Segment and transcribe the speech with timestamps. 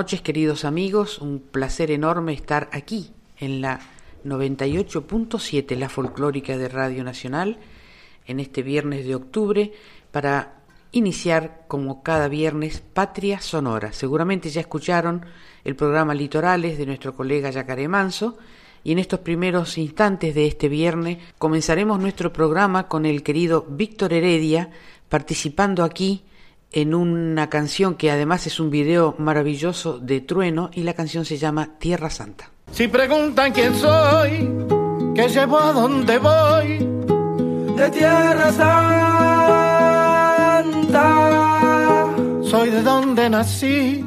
[0.00, 3.80] Noches queridos amigos, un placer enorme estar aquí en la
[4.24, 7.58] 98.7, la folclórica de Radio Nacional,
[8.26, 9.74] en este viernes de octubre,
[10.10, 13.92] para iniciar como cada viernes Patria Sonora.
[13.92, 15.26] Seguramente ya escucharon
[15.64, 18.38] el programa Litorales de nuestro colega Yacaré Manso,
[18.82, 24.14] y en estos primeros instantes de este viernes comenzaremos nuestro programa con el querido Víctor
[24.14, 24.70] Heredia
[25.10, 26.22] participando aquí
[26.72, 31.36] en una canción que además es un video maravilloso de trueno y la canción se
[31.36, 32.50] llama Tierra Santa.
[32.72, 34.48] Si preguntan quién soy,
[35.14, 36.78] qué llevo a dónde voy,
[37.76, 38.96] de Tierra Santa.
[42.42, 44.04] Soy de donde nací,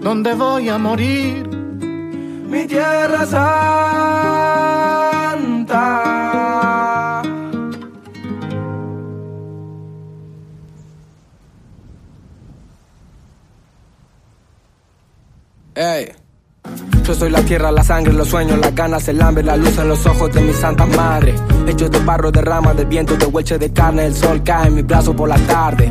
[0.00, 5.13] donde voy a morir, mi Tierra Santa.
[17.04, 19.88] Yo soy la tierra, la sangre, los sueños, las ganas, el hambre, la luz en
[19.88, 21.34] los ojos de mi santa madre.
[21.66, 24.76] Hechos de barro, de ramas, de viento, de hueche de carne, el sol cae en
[24.76, 25.90] mi brazo por la tarde.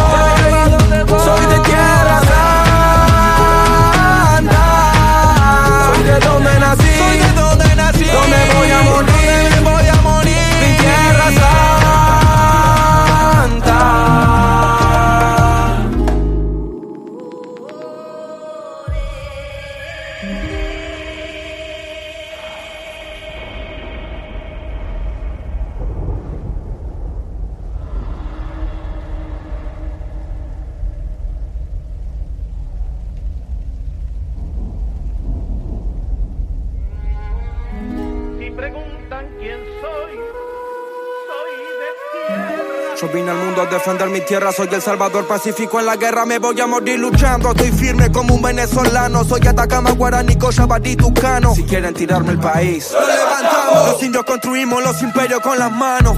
[43.07, 46.39] vine al mundo a defender mi tierra, soy el salvador pacífico en la guerra, me
[46.39, 51.55] voy a morir luchando, estoy firme como un venezolano, soy Atacama, Guaraní, Cochabamba, Tucano.
[51.55, 53.91] Si quieren tirarme el país, lo levantamos.
[53.91, 56.17] Los indios construimos los imperios con las manos,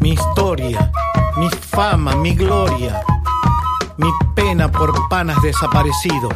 [0.00, 0.90] Mi historia,
[1.38, 3.00] mi fama, mi gloria,
[3.98, 6.34] mi pena por panas desaparecidos,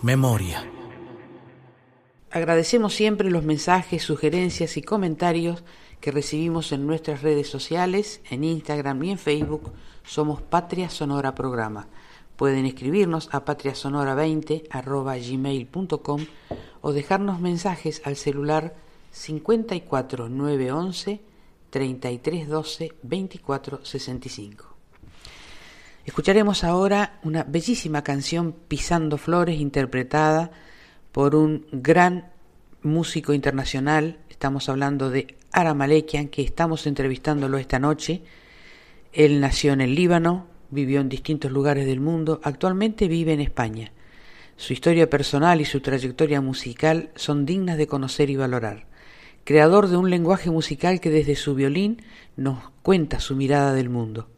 [0.00, 0.64] memoria.
[2.30, 5.64] Agradecemos siempre los mensajes, sugerencias y comentarios
[6.00, 9.72] que recibimos en nuestras redes sociales, en Instagram y en Facebook.
[10.04, 11.88] Somos Patria Sonora Programa.
[12.36, 14.68] Pueden escribirnos a patriasonora20
[16.80, 18.76] o dejarnos mensajes al celular
[19.10, 21.20] 54 911
[21.70, 24.76] 3312 2465.
[26.04, 30.50] Escucharemos ahora una bellísima canción Pisando Flores interpretada
[31.12, 32.30] por un gran
[32.82, 38.22] músico internacional, estamos hablando de Ara Malekian, que estamos entrevistándolo esta noche.
[39.12, 43.92] Él nació en el Líbano, vivió en distintos lugares del mundo, actualmente vive en España.
[44.56, 48.87] Su historia personal y su trayectoria musical son dignas de conocer y valorar.
[49.48, 52.02] Creador de un lenguaje musical que desde su violín
[52.36, 54.28] nos cuenta su mirada del mundo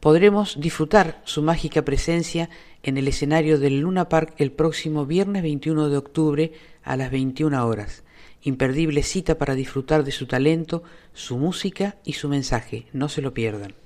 [0.00, 2.50] podremos disfrutar su mágica presencia
[2.82, 6.52] en el escenario del Luna Park el próximo viernes 21 de octubre
[6.82, 8.02] a las 21 horas.
[8.42, 12.86] Imperdible cita para disfrutar de su talento, su música y su mensaje.
[12.92, 13.83] No se lo pierdan.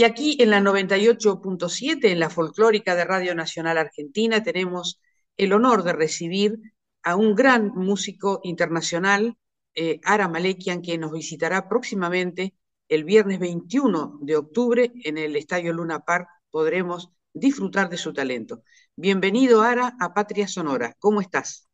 [0.00, 4.98] Y aquí en la 98.7, en la folclórica de Radio Nacional Argentina, tenemos
[5.36, 6.58] el honor de recibir
[7.02, 9.36] a un gran músico internacional,
[9.74, 12.54] eh, Ara Malekian, que nos visitará próximamente
[12.88, 16.28] el viernes 21 de octubre en el Estadio Luna Park.
[16.50, 18.62] Podremos disfrutar de su talento.
[18.96, 20.96] Bienvenido, Ara, a Patria Sonora.
[20.98, 21.68] ¿Cómo estás?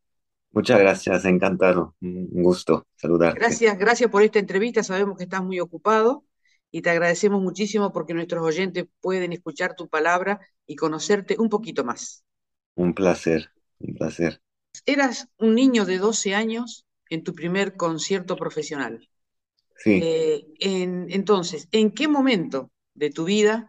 [0.51, 1.95] Muchas gracias, encantado.
[2.01, 3.39] Un gusto saludarte.
[3.39, 4.83] Gracias, gracias por esta entrevista.
[4.83, 6.25] Sabemos que estás muy ocupado
[6.71, 11.85] y te agradecemos muchísimo porque nuestros oyentes pueden escuchar tu palabra y conocerte un poquito
[11.85, 12.25] más.
[12.75, 14.41] Un placer, un placer.
[14.85, 19.09] Eras un niño de 12 años en tu primer concierto profesional.
[19.79, 20.03] Sí.
[20.03, 23.69] Eh, entonces, ¿en qué momento de tu vida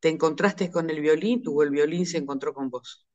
[0.00, 3.06] te encontraste con el violín o el violín se encontró con vos?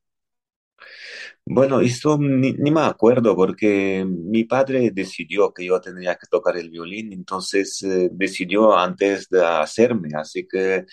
[1.45, 6.69] Bueno, eso ni, me acuerdo porque mi padre decidió que yo tendría que tocar el
[6.69, 10.85] violín, entonces eh, decidió antes de hacerme, así que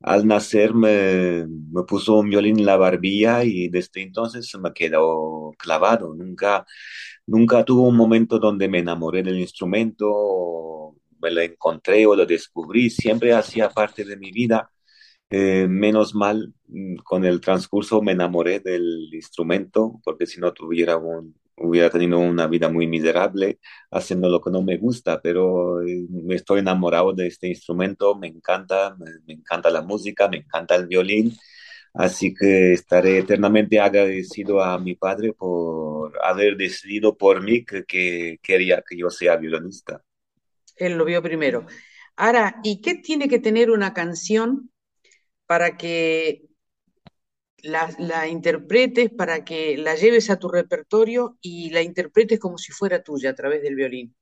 [0.00, 4.72] al nacer me, me, puso un violín en la barbilla y desde entonces se me
[4.72, 6.14] quedó clavado.
[6.14, 6.66] Nunca,
[7.26, 12.90] nunca tuvo un momento donde me enamoré del instrumento, me lo encontré o lo descubrí,
[12.90, 14.70] siempre hacía parte de mi vida
[15.30, 20.96] eh, menos mal, mm, con el transcurso me enamoré del instrumento, porque si no tuviera
[20.96, 23.60] un, hubiera tenido una vida muy miserable
[23.90, 28.28] haciendo lo que no me gusta, pero eh, me estoy enamorado de este instrumento, me
[28.28, 31.36] encanta, me, encanta la música, me encanta el violín,
[31.94, 38.38] así que estaré eternamente agradecido a mi padre por haber decidido por mí que, que
[38.42, 40.02] quería que yo sea violinista.
[40.76, 41.66] Él lo vio primero.
[42.16, 44.70] Ahora, ¿y qué tiene que tener una canción
[45.50, 46.46] para que
[47.64, 53.02] la, interpretes, para que la lleves a tu repertorio y la interpretes como si fuera
[53.02, 54.14] tuya a través del violín?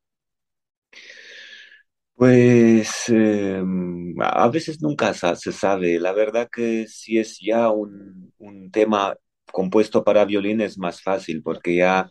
[2.14, 6.00] Pues em, a veces nunca se sabe.
[6.00, 9.14] La verdad que si es ya un, un, tema
[9.52, 12.11] compuesto para violín es más fácil porque ya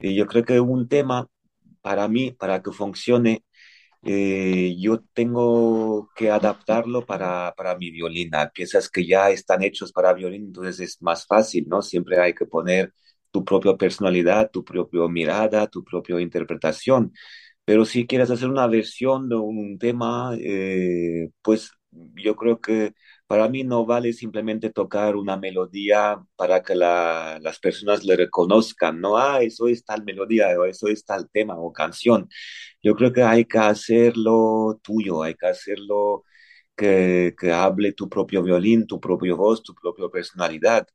[0.00, 1.28] yo creo que un tema
[1.80, 3.44] para mí, para que funcione,
[4.02, 8.50] eh, yo tengo que adaptarlo para, para mi violina.
[8.50, 11.82] Piezas que ya están hechos para violín, entonces es más fácil, ¿no?
[11.82, 12.92] Siempre hay que poner
[13.30, 17.12] tu propia personalidad, tu propia mirada, tu propia interpretación.
[17.64, 22.94] Pero si quieres hacer una versión de un tema, eh, pues yo creo que
[23.28, 29.18] para mí no vale simplemente tocar una melodía para que las personas le reconozcan, no,
[29.18, 32.28] ah, eso es tal melodía o eso es tal tema o canción.
[32.82, 36.24] Yo creo que hay que hacerlo tuyo, hay que hacerlo
[36.76, 40.86] que, que hable tu propio violín, tu propio voz, tu propia personalidad.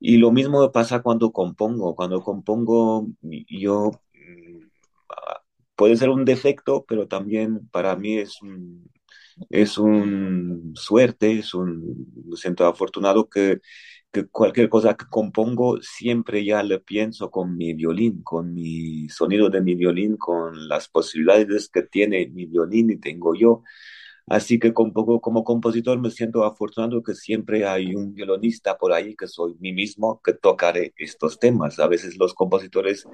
[0.00, 1.94] Y lo mismo pasa cuando compongo.
[1.96, 3.08] Cuando compongo,
[3.48, 4.60] yo mm,
[5.76, 8.90] puede ser un defecto, pero también para mí es un,
[9.50, 13.60] es un suerte, es un, me siento afortunado que,
[14.12, 19.50] que cualquier cosa que compongo siempre ya le pienso con mi violín, con mi sonido
[19.50, 23.62] de mi violín, con las posibilidades que tiene mi violín y tengo yo.
[24.28, 29.14] Así que como, como compositor me siento afortunado que siempre hay un violonista por ahí
[29.14, 31.78] que soy mí mismo que tocaré estos temas.
[31.78, 33.06] A veces los compositores,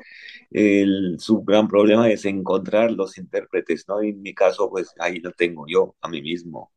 [1.19, 4.03] su gran problema es encontrar los intérpretes, ¿no?
[4.03, 6.71] Y en mi caso, pues ahí lo tengo yo, a mí mismo.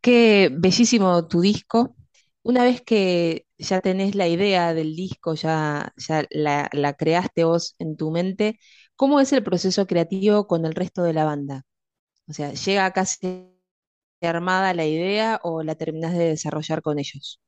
[0.00, 1.94] Qué bellísimo tu disco.
[2.42, 7.74] Una vez que ya tenés la idea del disco, ya, ya la, la creaste vos
[7.78, 8.58] en tu mente,
[8.96, 11.64] ¿cómo es el proceso creativo con el resto de la banda?
[12.28, 13.50] O sea, llega casi
[14.22, 17.40] armada la idea o la terminas de desarrollar con ellos?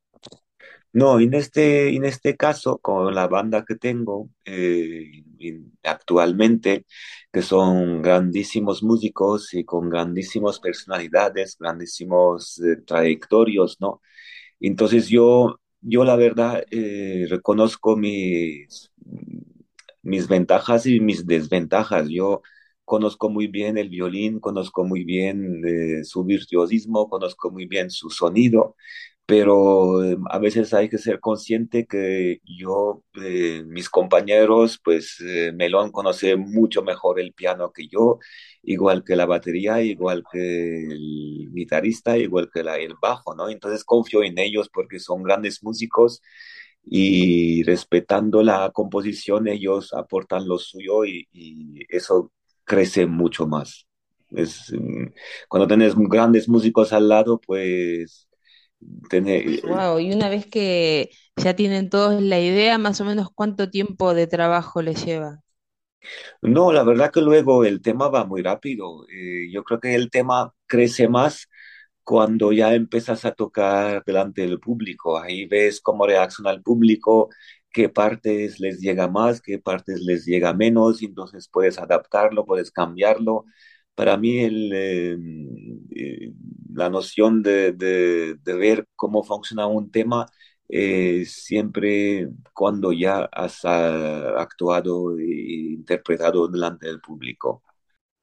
[0.93, 5.23] No, en este, en este caso, con la banda que tengo eh,
[5.85, 6.85] actualmente,
[7.33, 14.01] que son grandísimos músicos y con grandísimas personalidades, grandísimos eh, trayectorios, ¿no?
[14.61, 18.93] Entonces yo, yo la verdad eh, reconozco mis,
[20.03, 22.09] mis ventajas y mis desventajas.
[22.09, 22.43] Yo
[22.91, 28.11] conozco muy bien el violín, conozco muy bien eh, su virtuosismo, conozco muy bien su
[28.11, 28.75] sonido,
[29.27, 35.19] pero eh, a veces hay que ser consciente que yo, eh, mis compañeros, pues
[35.55, 38.19] me lo han conocido mucho mejor el piano que yo,
[38.65, 40.39] igual que la batería, igual que
[40.93, 43.49] el guitarrista, igual que la, el bajo, ¿no?
[43.49, 46.23] Entonces confío en ellos porque son grandes músicos
[46.85, 52.33] y respetando la composición ellos aportan lo suyo y, y eso
[52.71, 53.89] crece mucho más.
[54.31, 55.07] Es, mm,
[55.49, 58.29] cuando tenés grandes músicos al lado, pues...
[59.65, 64.15] Wow, y una vez que ya tienen todos la idea, más o menos cuánto tiempo
[64.15, 65.41] de trabajo les lleva.
[66.43, 69.07] No, la verdad que luego el tema va muy rápido.
[69.09, 71.49] Eh, yo creo que el tema crece más
[72.05, 75.19] cuando ya empiezas a tocar delante del público.
[75.19, 77.31] Ahí ves cómo reacciona el público,
[77.73, 82.71] qué partes les llega más, qué partes les llega menos, y entonces puedes adaptarlo, puedes
[82.71, 83.45] cambiarlo.
[83.95, 85.17] Para mí el, eh,
[85.97, 86.33] eh,
[86.75, 90.27] la noción de, de, ver cómo funciona un tema
[90.69, 95.25] eh, siempre cuando ya has ah, actuado e
[95.73, 97.63] interpretado delante del público.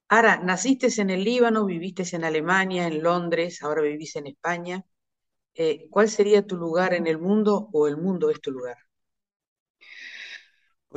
[0.10, 4.86] Ara, naciste en el Líbano, viviste en Alemania, en Londres, ahora vivís en España.
[5.54, 8.78] Eh, ¿Cuál sería tu lugar en el mundo o el mundo es tu lugar?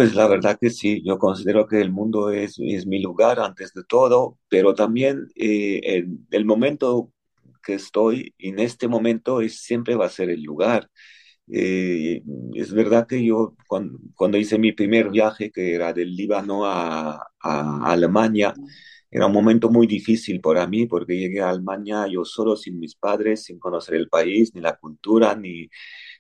[0.01, 3.75] Pues la verdad que sí, yo considero que el mundo es, es mi lugar antes
[3.75, 7.13] de todo, pero también eh, el, el, momento
[7.63, 10.89] que estoy en este momento es, siempre va a ser el lugar.
[11.53, 12.23] Eh,
[12.55, 17.23] es verdad que yo cuando, cuando, hice mi primer viaje, que era del Líbano a,
[17.39, 18.55] a Alemania,
[19.11, 22.95] era un momento muy difícil para mí porque llegué a Alemania yo solo, sin mis
[22.95, 25.69] padres, sin conocer el país, ni la cultura, ni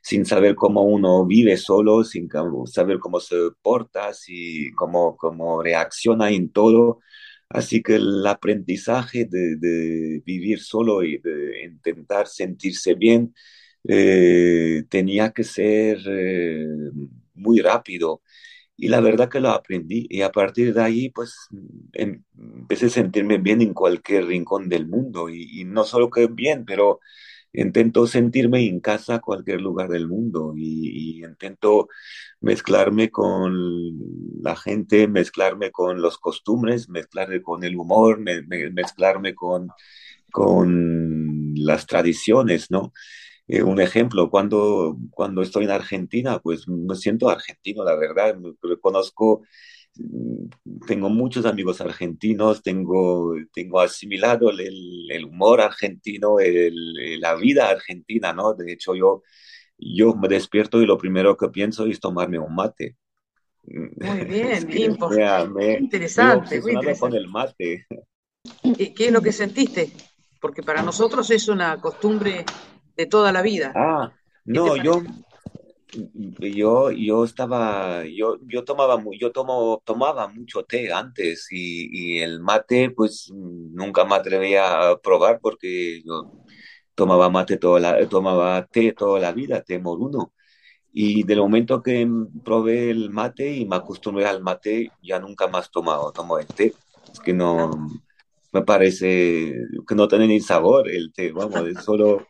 [0.02, 2.28] sin saber cómo uno vive solo, sin
[2.66, 7.00] saber cómo se porta, si, cómo, cómo reacciona en todo.
[7.48, 13.34] Así que el aprendizaje de, vivir solo y de intentar sentirse bien
[13.88, 16.66] eh, tenía que ser eh,
[17.34, 18.22] muy rápido.
[18.76, 21.34] Y la verdad que lo aprendí y a partir de ahí pues
[21.92, 26.64] em, empecé a sentirme bien en cualquier rincón del mundo y, no solo que bien,
[26.64, 27.00] pero
[27.52, 31.88] intento sentirme en casa a cualquier lugar del mundo y, y, intento
[32.40, 33.52] mezclarme con
[34.42, 39.68] la gente, mezclarme con los costumbres, mezclarme con el humor, me, me, mezclarme con,
[40.30, 42.92] con las tradiciones, ¿no?
[43.48, 48.36] Eh, un ejemplo, cuando, cuando estoy en Argentina, pues me siento argentino, la verdad,
[48.80, 49.42] conozco,
[50.86, 58.32] tengo muchos amigos argentinos, tengo, tengo asimilado el, el humor argentino, el, la vida argentina,
[58.32, 58.54] ¿no?
[58.54, 59.22] De hecho, yo,
[59.78, 62.96] yo me despierto y lo primero que pienso es tomarme un mate.
[63.64, 66.60] Muy bien, es que me, me, interesante.
[66.60, 67.00] Muy interesante.
[67.00, 67.86] con el mate.
[68.76, 69.92] ¿Qué, ¿Qué es lo que sentiste?
[70.40, 72.44] Porque para nosotros es una costumbre
[72.96, 73.72] de toda la vida.
[73.74, 74.12] Ah,
[74.44, 75.02] no, yo,
[76.38, 82.40] yo, yo estaba, yo, yo tomaba, yo tomo, tomaba mucho té antes y, y, el
[82.40, 86.32] mate, pues nunca me atrevía a probar porque yo
[86.94, 90.32] tomaba mate toda la, tomaba té toda la vida, té moruno.
[90.92, 92.08] Y del momento que
[92.44, 96.72] probé el mate y me acostumbré al mate, ya nunca más tomado, tomo el té.
[97.12, 97.70] Es que no,
[98.52, 99.54] me parece
[99.86, 102.26] que no tiene ni sabor el té, vamos, es solo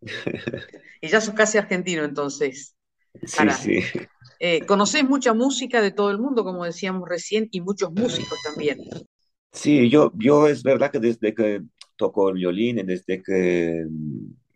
[1.00, 2.74] y ya sos casi argentino entonces.
[3.24, 4.00] Sí, sí.
[4.40, 8.78] Eh, conocés mucha música de todo el mundo, como decíamos recién, y muchos músicos también.
[9.52, 11.62] Sí, yo, yo es verdad que desde que
[11.96, 13.84] toco el violín, desde que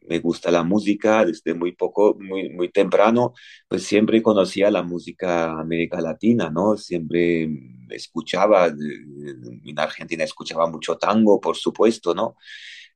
[0.09, 3.33] me gusta la música, desde muy poco, muy, muy temprano,
[3.69, 6.77] pues siempre conocía la música América Latina, ¿no?
[6.77, 7.49] Siempre
[7.91, 12.37] escuchaba, en Argentina escuchaba mucho tango, por supuesto, ¿no?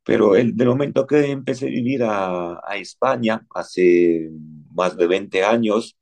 [0.07, 4.31] Pero el, del momento que empecé a vivir a, España, hace
[4.73, 5.99] más de 20 años,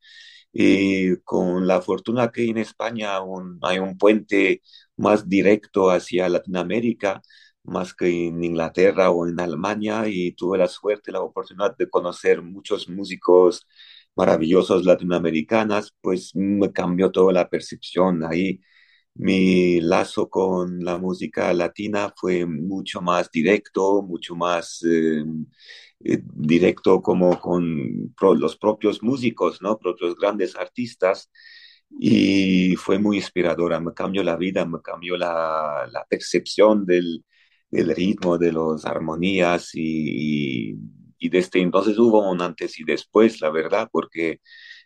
[0.53, 3.19] y con la fortuna que en España
[3.63, 4.61] hay un puente
[4.97, 7.21] más directo hacia Latinoamérica,
[7.63, 12.41] más que en Inglaterra o en Alemania, y tuve la suerte, la oportunidad de conocer
[12.43, 13.65] muchos músicos
[14.15, 18.61] maravillosos latinoamericanos, pues me cambió toda la percepción ahí
[19.15, 25.23] mi lazo con la música latina fue mucho más directo, mucho más eh,
[26.03, 29.77] eh, directo como con los propios músicos, ¿no?
[29.77, 31.31] Propios grandes artistas.
[31.99, 37.23] Y fue muy inspiradora, me cambió la vida, me cambió la, percepción del,
[37.69, 40.77] del, ritmo, de las armonías y, y,
[41.19, 44.41] y desde entonces hubo un antes y después, la verdad, porque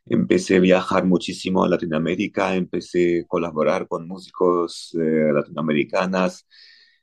[0.10, 6.48] empecé a viajar muchísimo a Latinoamérica, empecé a colaborar con músicos eh, latinoamericanas,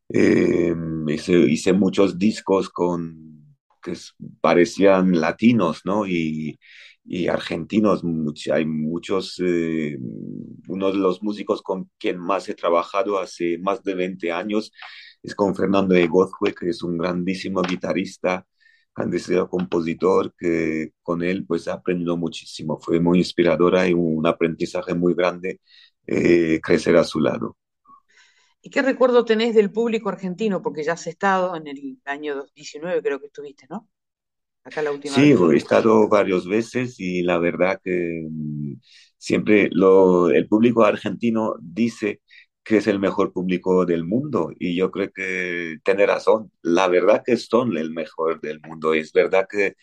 [0.09, 0.75] eh,
[1.09, 3.95] hice, hice, muchos discos con, que
[4.41, 6.07] parecían latinos, ¿no?
[6.07, 6.59] Y,
[7.05, 9.97] y argentinos, much, hay muchos, eh,
[10.69, 14.73] uno de los músicos con quien más he trabajado hace más de 20 años
[15.23, 18.47] es con Fernando Egozue, que es un grandísimo guitarrista,
[18.97, 22.79] han sido compositor que con él pues he aprendido muchísimo.
[22.81, 25.61] Fue muy inspiradora y un aprendizaje muy grande
[26.07, 27.57] eh, crecer a su lado.
[28.63, 30.63] ¿Y qué recuerdo tenés del público argentino?
[30.63, 33.89] Porque ya has estado en el año 19, creo que estuviste, ¿no?
[34.65, 35.41] Acá la última sí, vez.
[35.53, 38.73] he estado varias veces y la verdad que mm,
[39.19, 42.23] siempre lo, el público argentino dice
[42.67, 46.51] que es el mejor público del mundo y yo creo que tiene razón.
[46.63, 48.93] La verdad que son el mejor del mundo.
[48.95, 49.77] Es verdad que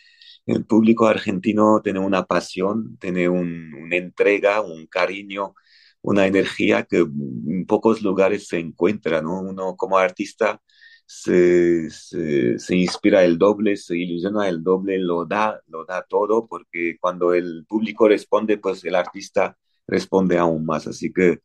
[0.45, 5.55] el público argentino tiene una pasión, tiene una entrega, un cariño,
[6.01, 9.41] una energía que en pocos lugares se encuentra, ¿no?
[9.41, 10.61] Uno como artista
[11.05, 16.97] se, se, inspira el doble, se ilusiona el doble, lo da, lo da todo, porque
[16.99, 20.87] cuando el público responde, pues el artista responde aún más.
[20.87, 21.39] Así que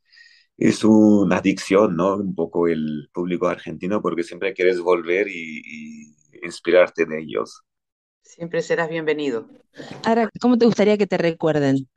[0.59, 2.16] es una adicción, ¿no?
[2.16, 7.62] Un poco el público argentino, porque siempre quieres volver y, y inspirarte de ellos.
[8.23, 9.49] Siempre serás bienvenido.
[10.05, 11.88] Ahora, ¿cómo te gustaría que te recuerden?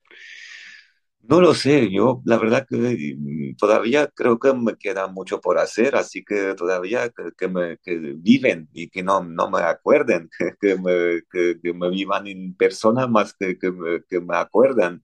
[1.24, 5.60] No lo sé, yo la verdad que mm, todavía creo que me queda mucho por
[5.60, 10.30] hacer, así que todavía que, me que viven y que no, no me acuerden,
[10.62, 15.04] que, me, que, me vivan en persona más que, que, me, que me acuerdan.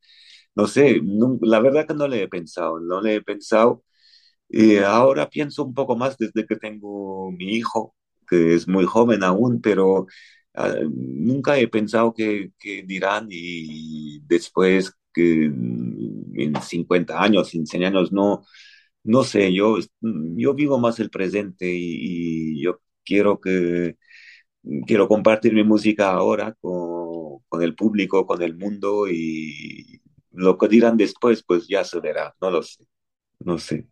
[0.57, 1.01] No sé,
[1.41, 3.83] la verdad que no le he pensado, no le he pensado.
[4.49, 7.95] Y ahora pienso un poco más desde que tengo mi hijo,
[8.29, 10.07] que es muy joven aún, pero
[10.59, 12.51] Ah, nunca he pensado que,
[12.85, 18.43] dirán y después que en 50 años, en 100 años, no,
[19.03, 23.97] no sé, yo, yo vivo más el presente y, yo quiero que
[24.87, 30.67] quiero compartir mi música ahora con, con, el público, con el mundo y lo que
[30.67, 32.85] dirán después, pues ya se verá, no lo sé,
[33.39, 33.87] no sé.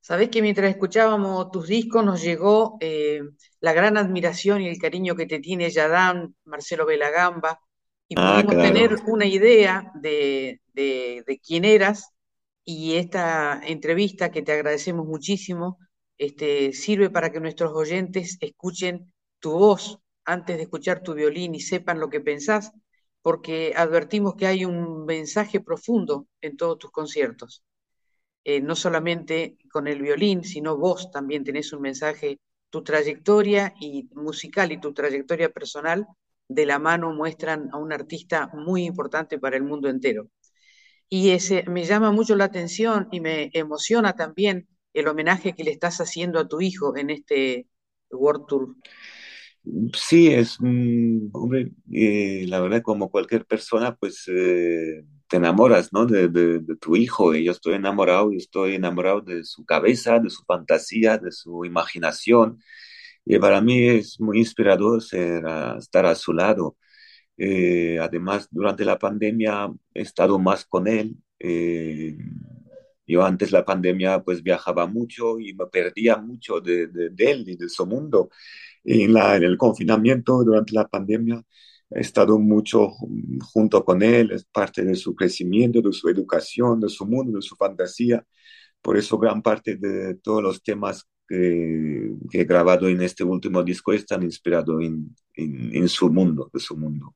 [0.00, 3.20] Sabés que mientras escuchábamos tus discos nos llegó eh,
[3.60, 7.60] la gran admiración y el cariño que te tiene Yadán, Marcelo Belagamba,
[8.08, 10.60] y ah, pudimos tener una idea de,
[11.46, 12.10] quién eras,
[12.64, 15.78] y esta entrevista que te agradecemos muchísimo,
[16.18, 21.60] este, sirve para que nuestros oyentes escuchen tu voz antes de escuchar tu violín y
[21.60, 22.72] sepan lo que pensás,
[23.22, 27.62] porque advertimos que hay un mensaje profundo en todos tus conciertos.
[28.44, 32.38] Eh, no solamente con el violín, sino vos también tenés un mensaje,
[32.70, 36.06] tu trayectoria y musical y tu trayectoria personal
[36.48, 40.28] de la mano muestran a un artista muy importante para el mundo entero.
[41.08, 45.72] Y ese me llama mucho la atención y me emociona también el homenaje que le
[45.72, 47.66] estás haciendo a tu hijo en este
[48.10, 48.76] World Tour.
[49.94, 56.06] Sí, es, hombre, eh, la verdad, como cualquier persona, pues eh, te enamoras, ¿no?
[56.06, 56.28] De,
[56.80, 57.34] tu hijo.
[57.34, 61.64] Y yo estoy enamorado y estoy enamorado de su cabeza, de su fantasía, de su
[61.64, 62.58] imaginación.
[63.24, 66.76] Y para mí es muy inspirador estar a su lado.
[67.36, 71.16] Eh, además, durante la pandemia he estado más con él.
[71.38, 72.16] Eh,
[73.06, 77.68] yo antes la pandemia pues viajaba mucho y me perdía mucho de él y de
[77.68, 78.30] su mundo.
[78.84, 81.42] En, la, en el confinamiento durante la pandemia
[81.90, 82.90] he estado mucho
[83.52, 87.42] junto con él, es parte de su crecimiento, de su educación, de su mundo, de
[87.42, 88.24] su fantasía.
[88.80, 93.92] Por eso gran parte de todos los temas que, he grabado en este último disco
[93.92, 97.14] están inspirados en, en, su mundo, de su mundo.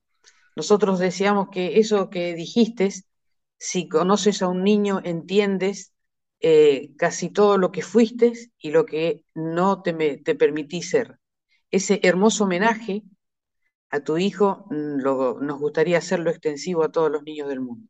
[0.56, 2.90] Nosotros decíamos que eso que dijiste,
[3.58, 5.92] si conoces a un niño, entiendes
[6.40, 11.18] eh, casi todo lo que fuiste y lo que no te, te permití ser.
[11.74, 13.02] Ese hermoso homenaje
[13.90, 14.98] a tu hijo, mm,
[15.44, 17.88] nos gustaría hacerlo extensivo a todos los niños del mundo.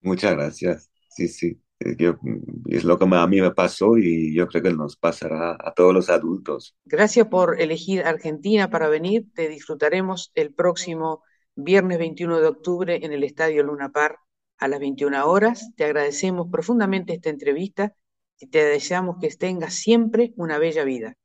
[0.00, 0.88] Muchas gracias.
[1.10, 1.60] Sí, sí.
[1.80, 5.56] Eh, mm, es lo que a mí me pasó y yo creo que nos pasará
[5.58, 6.76] a todos los adultos.
[6.84, 9.26] Gracias por elegir Argentina para venir.
[9.34, 11.24] Te disfrutaremos el próximo
[11.56, 14.20] viernes 21 de octubre en el Estadio Luna Par
[14.56, 15.72] a las 21 horas.
[15.74, 17.92] Te agradecemos profundamente esta entrevista
[18.38, 21.16] y te deseamos que tengas siempre una bella vida.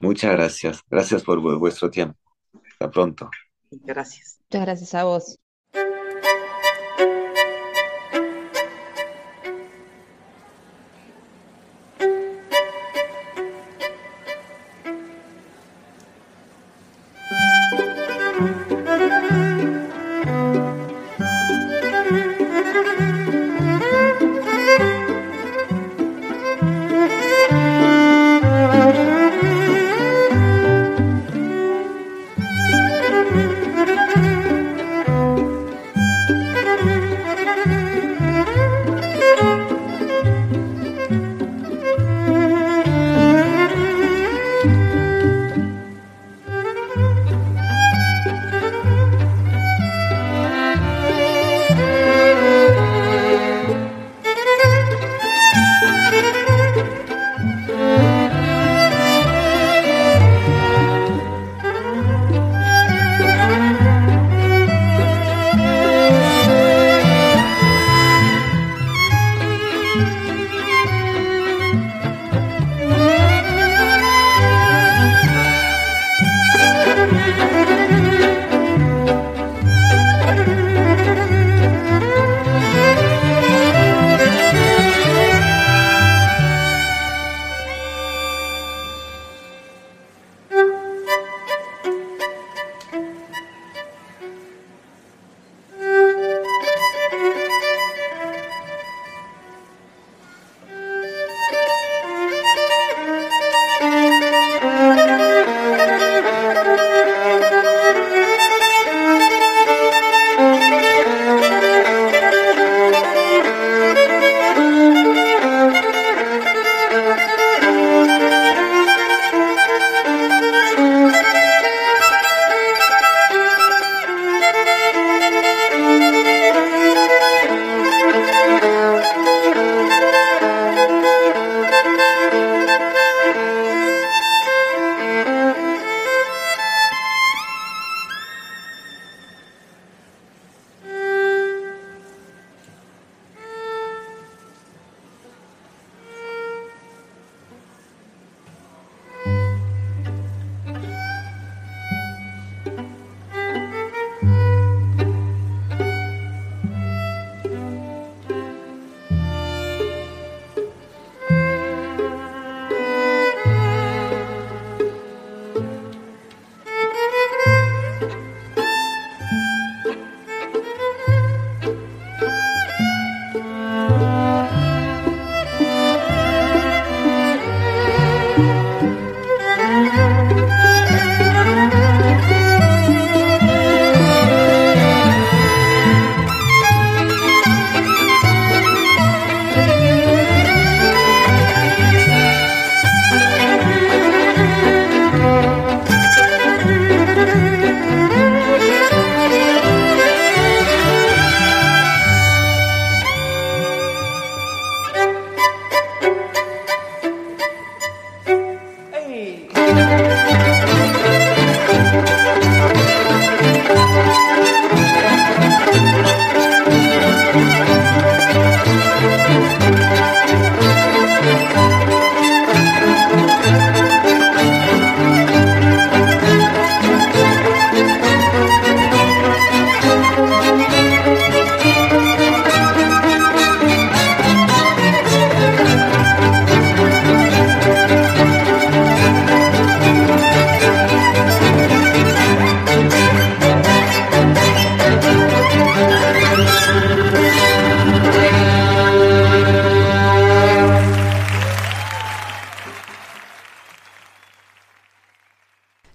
[0.00, 0.82] Muchas gracias.
[0.88, 2.18] Gracias por vuestro tiempo.
[2.72, 3.30] Hasta pronto.
[3.70, 4.40] Gracias.
[4.50, 5.38] Muchas gracias a vos.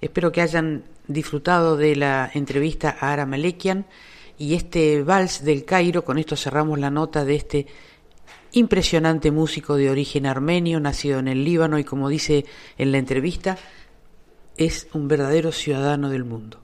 [0.09, 3.85] Espero que hayan disfrutado de la entrevista a Ara Malekian
[4.39, 6.03] y este vals del Cairo.
[6.03, 7.67] Con esto cerramos la nota de este
[8.53, 12.45] impresionante músico de origen armenio, nacido en el Líbano y como dice
[12.79, 13.59] en la entrevista,
[14.57, 16.59] es un verdadero ciudadano del mundo.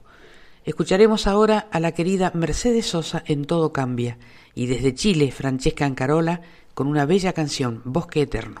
[0.64, 4.18] Escucharemos ahora a la querida Mercedes Sosa en Todo Cambia
[4.56, 6.40] y desde Chile Francesca Ancarola
[6.74, 8.60] con una bella canción, Bosque Eterno.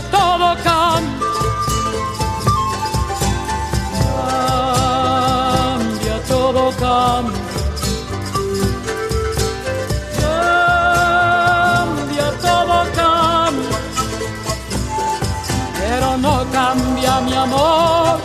[0.00, 1.28] todo cambia.
[5.22, 7.42] Cambia, todo cambia.
[11.42, 13.78] Cambia, todo cambia.
[15.78, 18.18] Pero no cambia mi amor,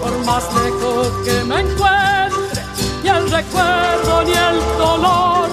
[0.00, 2.62] por más lejos que me encuentre,
[3.02, 5.48] ni el recuerdo ni el dolor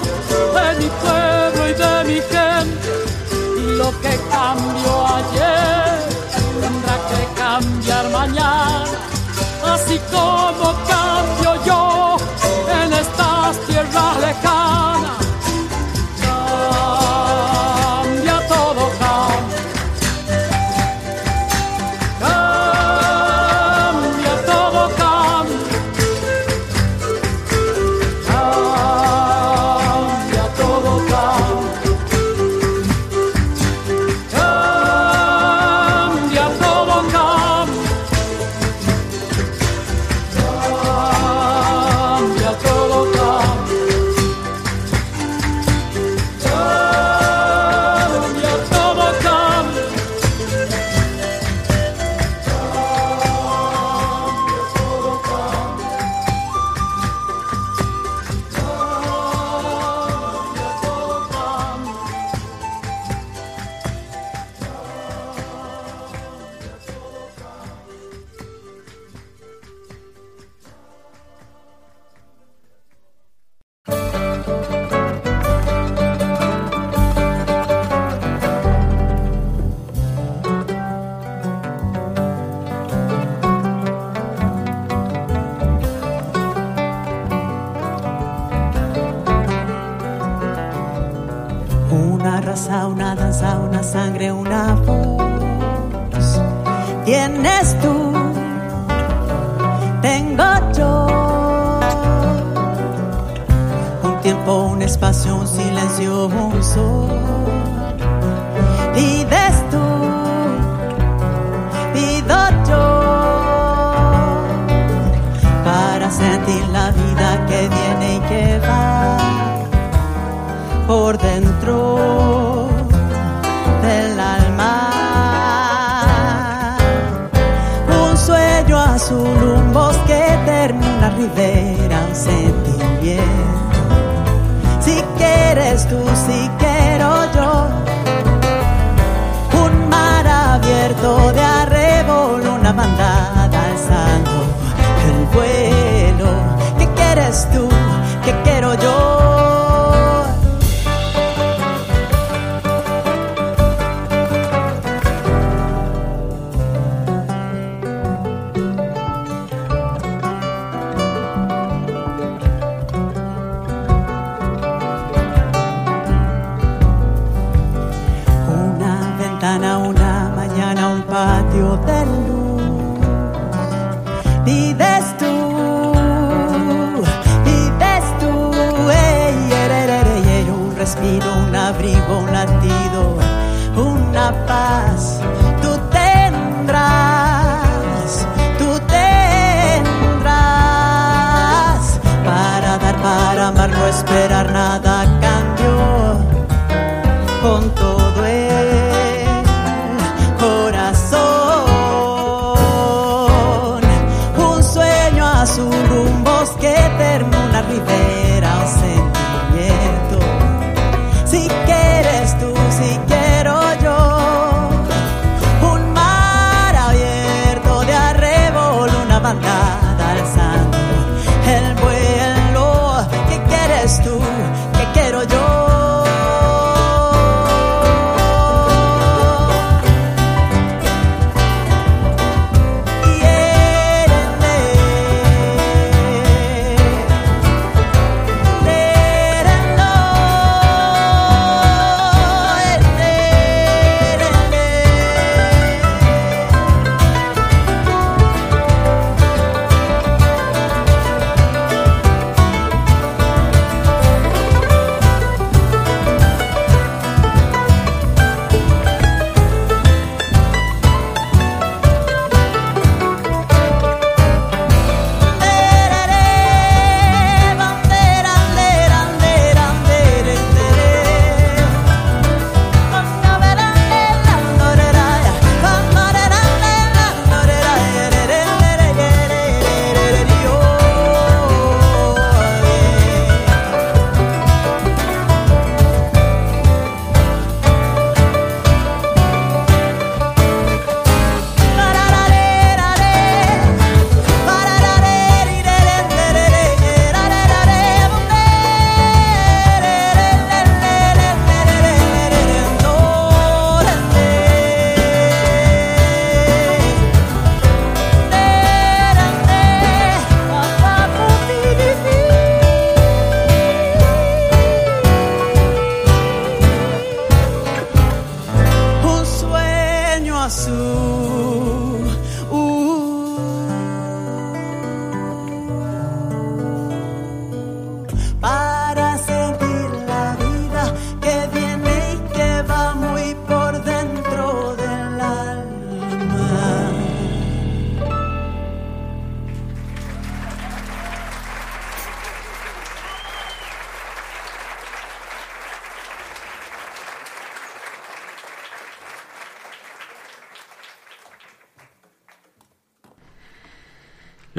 [0.55, 2.84] de mi pueblo y de mi gente
[3.77, 5.99] lo que cambió ayer
[6.61, 8.99] tendrá que cambiar mañana,
[9.73, 12.17] así como cambio yo
[12.81, 15.24] en estas tierras lejanas.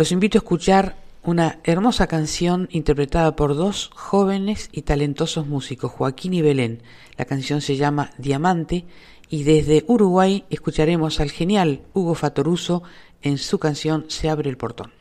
[0.07, 0.95] los invito a escuchar
[1.25, 6.81] una hermosa canción interpretada por dos jóvenes y talentosos músicos, Joaquín y Belén.
[7.19, 8.85] La canción se llama Diamante
[9.29, 12.85] y desde Uruguay escucharemos al genial Hugo Fatoruso
[13.21, 14.93] en su canción Se abre el portón.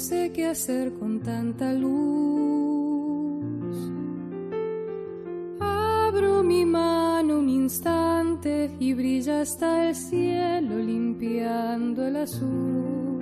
[0.00, 1.90] Sé qué hacer con tanta luz.
[5.60, 13.20] Abro mi mano un instante y brilla hasta el cielo limpiando el azul.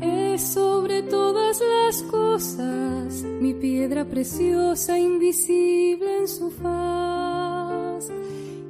[0.00, 8.10] Es sobre todas las cosas mi piedra preciosa invisible en su faz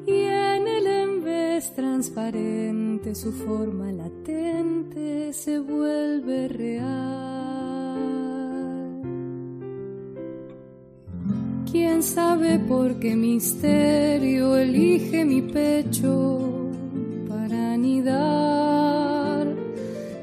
[0.06, 7.72] y en el envés transparente su forma latente se vuelve real.
[11.70, 16.70] ¿Quién sabe por qué misterio elige mi pecho
[17.28, 19.46] para anidar?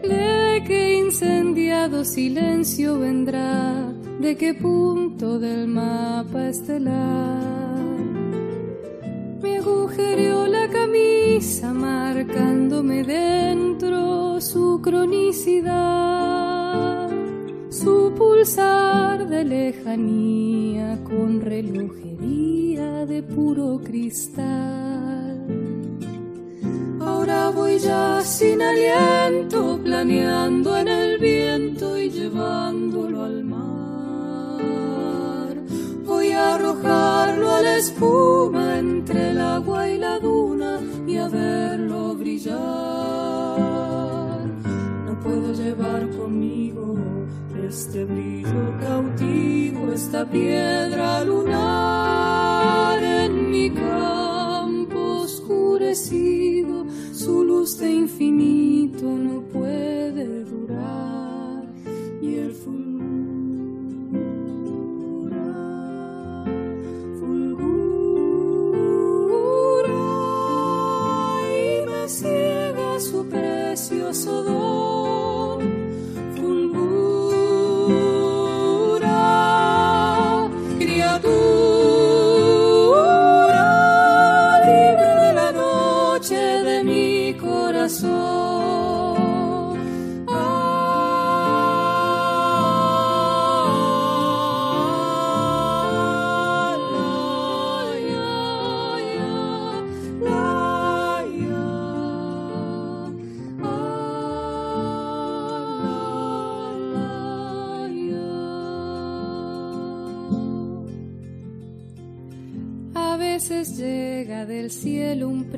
[0.03, 3.91] ¿De qué incendiado silencio vendrá?
[4.19, 8.18] ¿De qué punto del mapa estelar?
[9.41, 15.69] Me agujereó la camisa marcándome dentro su cronicidad,
[17.69, 25.45] su pulsar de lejanía con relojería de puro cristal.
[26.99, 33.69] Ahora voy ya sin aliento, planeando en el viento y llevándolo al mar.
[36.05, 38.38] Voy a arrojarlo a la espuma
[42.45, 44.37] No
[45.21, 46.95] puedo llevar conmigo
[47.67, 56.85] este brillo cautivo, esta piedra lunar en mi campo oscurecido.
[57.11, 60.38] Su luz de infinito no puede
[73.29, 74.98] precioso don.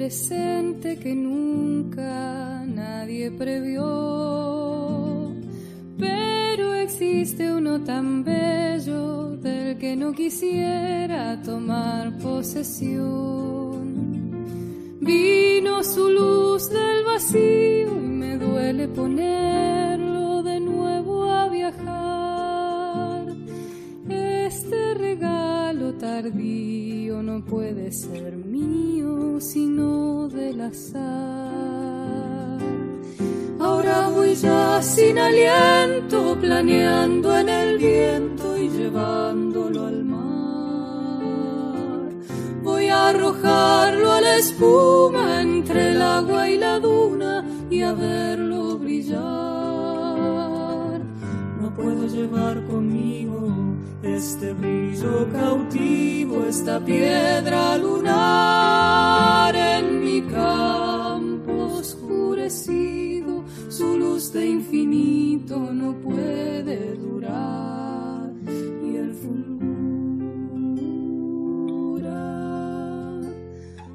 [0.02, 5.32] Presente que nunca nadie previó,
[6.00, 13.78] pero existe uno tan bello del que no quisiera tomar posesión.
[15.02, 23.28] Vino su luz del vacío y me duele ponerlo de nuevo a viajar.
[24.10, 31.02] Este regalo tardío no puede ser mío sino del azar.
[33.60, 40.22] Ahora voy ya sin aliento, planeando en el viento y llevándolo al mar.
[42.64, 48.78] Voy a arrojarlo a la espuma entre el agua y la duna y a verlo
[48.78, 49.22] brillar.
[51.62, 53.71] No puedo llevar conmigo
[54.04, 63.44] este brillo cautivo, esta piedra lunar en mi campo oscurecido.
[63.70, 68.32] Su luz de infinito no puede durar
[68.84, 69.62] y el fulgura,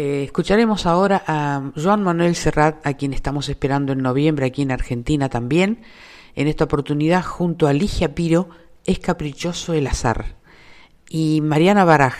[0.00, 4.70] Eh, escucharemos ahora a Joan Manuel Serrat, a quien estamos esperando en noviembre aquí en
[4.70, 5.80] Argentina también.
[6.36, 8.48] En esta oportunidad, junto a Ligia Piro,
[8.84, 10.36] es caprichoso el azar.
[11.08, 12.14] Y Mariana Baraj,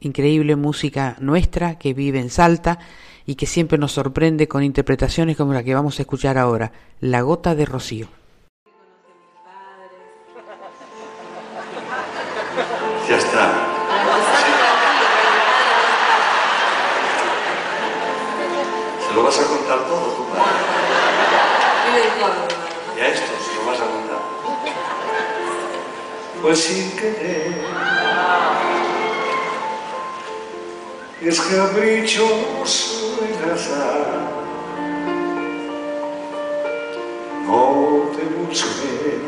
[0.00, 2.78] increíble música nuestra que vive en Salta
[3.24, 7.22] y que siempre nos sorprende con interpretaciones como la que vamos a escuchar ahora, La
[7.22, 8.17] Gota de Rocío.
[19.08, 20.42] Se lo vas a contar todo, tu compadre.
[22.96, 24.18] Y a esto se lo vas a contar.
[26.42, 27.64] Pues sin querer.
[31.22, 34.28] Es caprichoso el azar.
[37.46, 39.18] No te busqué.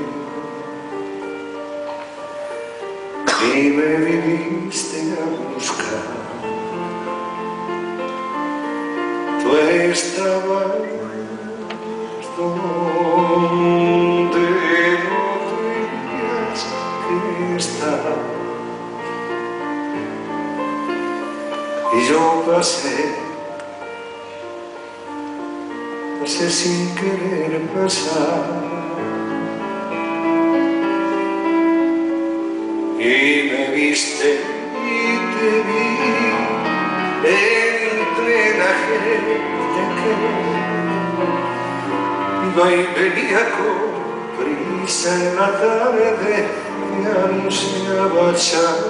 [3.42, 6.09] Ni me viniste a buscar.
[9.90, 10.76] estaba
[12.36, 12.90] donde
[17.40, 18.02] no estar
[21.92, 23.20] y yo pasé
[26.20, 28.44] pasé sin querer pasar.
[32.98, 34.49] Y me viste
[42.54, 43.78] ma venia con
[44.36, 48.89] prisa e una tarde e ansia baciata.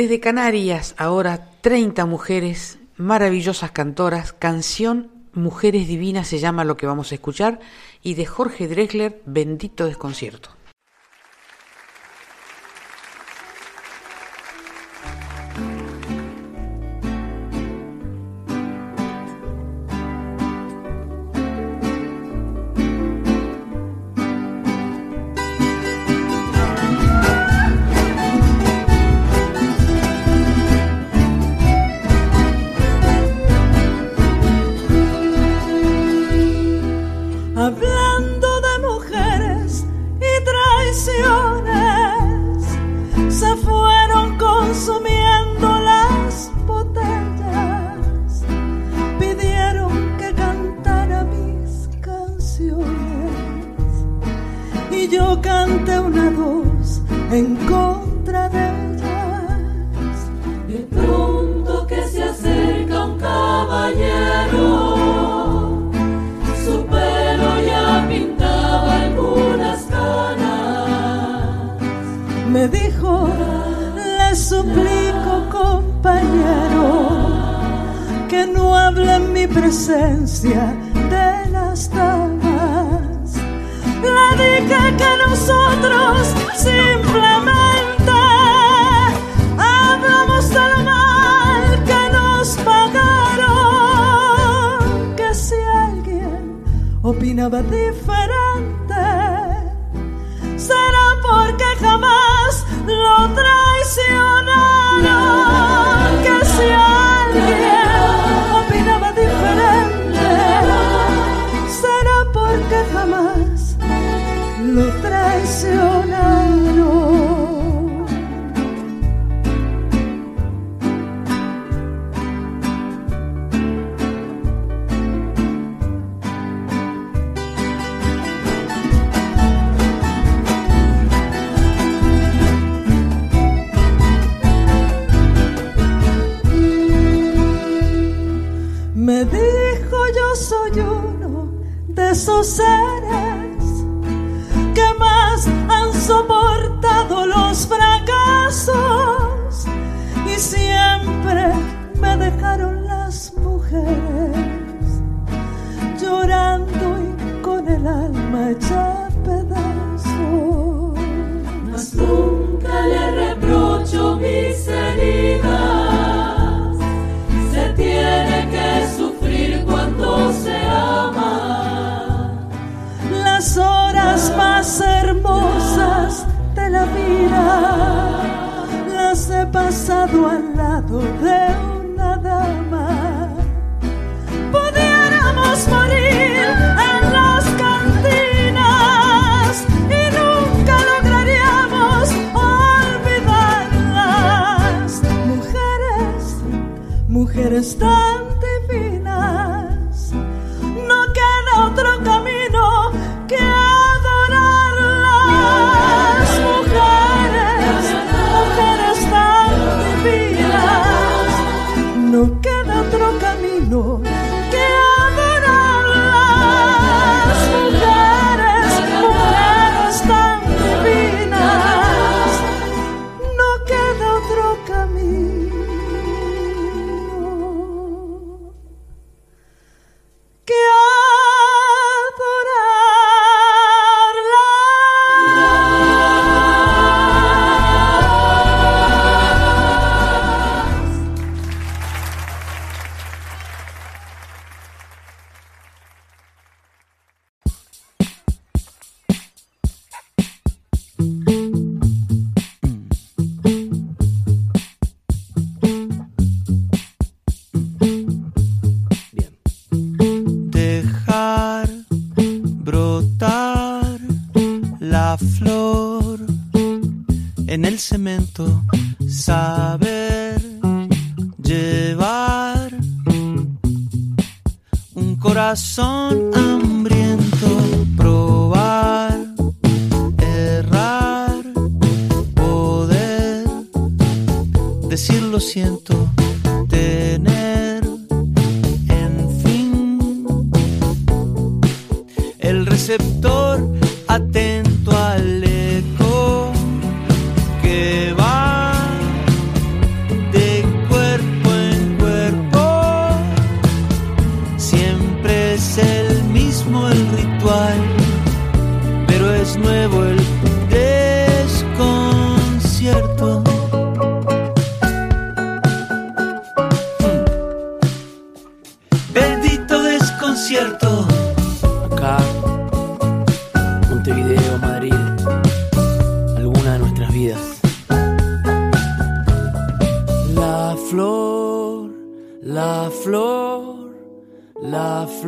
[0.00, 7.12] Desde Canarias, ahora 30 mujeres, maravillosas cantoras, canción Mujeres Divinas se llama lo que vamos
[7.12, 7.60] a escuchar,
[8.02, 10.56] y de Jorge Drexler, Bendito Desconcierto.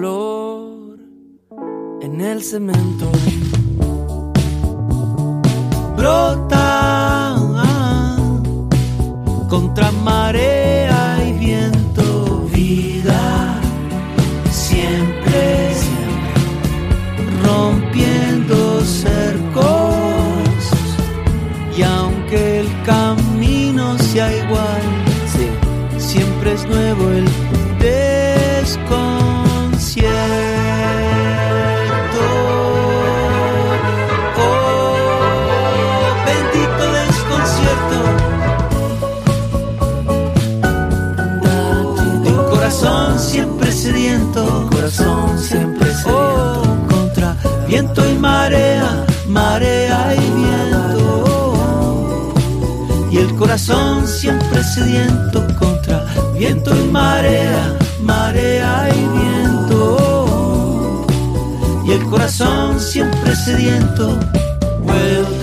[0.03, 0.99] Flor
[2.01, 3.07] en el cemento.
[5.97, 7.37] brota
[9.49, 10.82] contra marea
[49.33, 51.55] marea, y viento.
[53.11, 56.05] Y el corazón siempre sediento contra
[56.39, 59.87] viento y marea, marea y viento.
[61.85, 64.19] Y el corazón siempre sediento.
[64.85, 65.42] Welcome,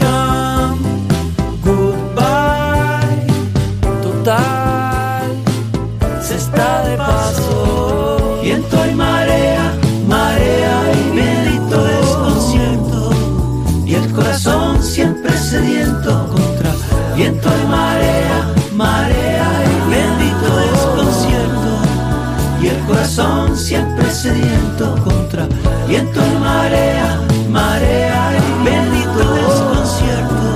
[17.39, 21.71] viento y marea, marea y bendito desconcierto.
[22.61, 25.47] Y el corazón siempre sediento contra
[25.87, 30.53] viento y marea, marea y bendito desconcierto.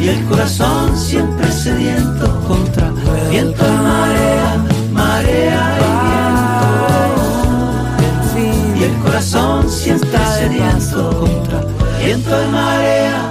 [0.00, 2.90] Y el corazón siempre sediento contra
[3.30, 5.88] viento y marea, marea y
[8.34, 8.80] viento.
[8.80, 11.60] Y el corazón siempre sediento contra
[12.00, 13.27] viento y marea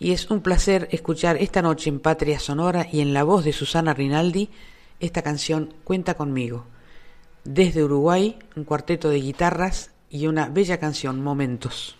[0.00, 3.52] Y es un placer escuchar esta noche en Patria Sonora y en la voz de
[3.52, 4.50] Susana Rinaldi
[4.98, 6.66] esta canción Cuenta conmigo.
[7.44, 11.99] Desde Uruguay, un cuarteto de guitarras y una bella canción, Momentos.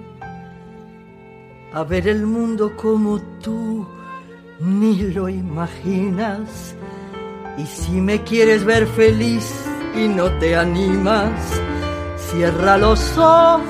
[1.73, 3.87] a ver el mundo como tú
[4.59, 6.75] ni lo imaginas.
[7.57, 9.65] Y si me quieres ver feliz
[9.95, 11.31] y no te animas,
[12.17, 13.61] cierra los ojos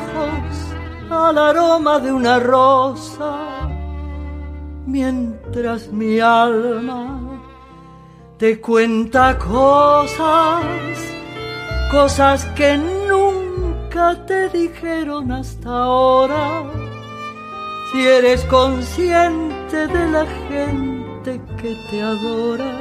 [1.10, 3.68] al aroma de una rosa,
[4.86, 7.19] mientras mi alma
[8.38, 10.64] te cuenta cosas,
[11.91, 16.64] cosas que nunca te dijeron hasta ahora
[17.91, 22.73] si eres consciente de la gente que te adora,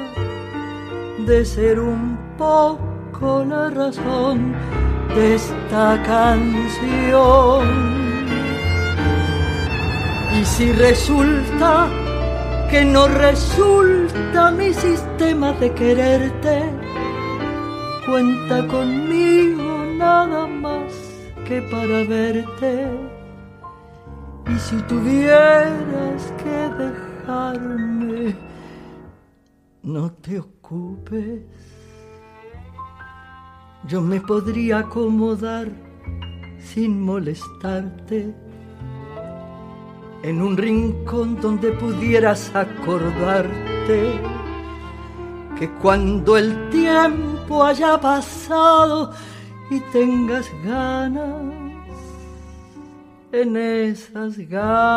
[1.27, 4.55] de ser un poco la razón
[5.15, 7.66] de esta canción.
[10.41, 11.89] Y si resulta
[12.70, 16.62] que no resulta mi sistema de quererte,
[18.07, 20.93] cuenta conmigo nada más
[21.47, 23.10] que para verte
[24.51, 28.37] y si tuvieras que dejarme,
[29.83, 31.43] no te ocupes.
[33.87, 35.69] Yo me podría acomodar
[36.59, 38.35] sin molestarte
[40.23, 44.21] en un rincón donde pudieras acordarte
[45.59, 49.13] que cuando el tiempo haya pasado
[49.71, 51.60] y tengas ganas
[53.32, 54.90] en esas ganas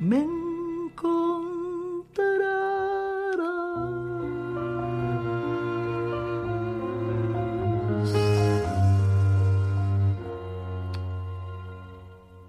[0.00, 1.28] me encontrarás.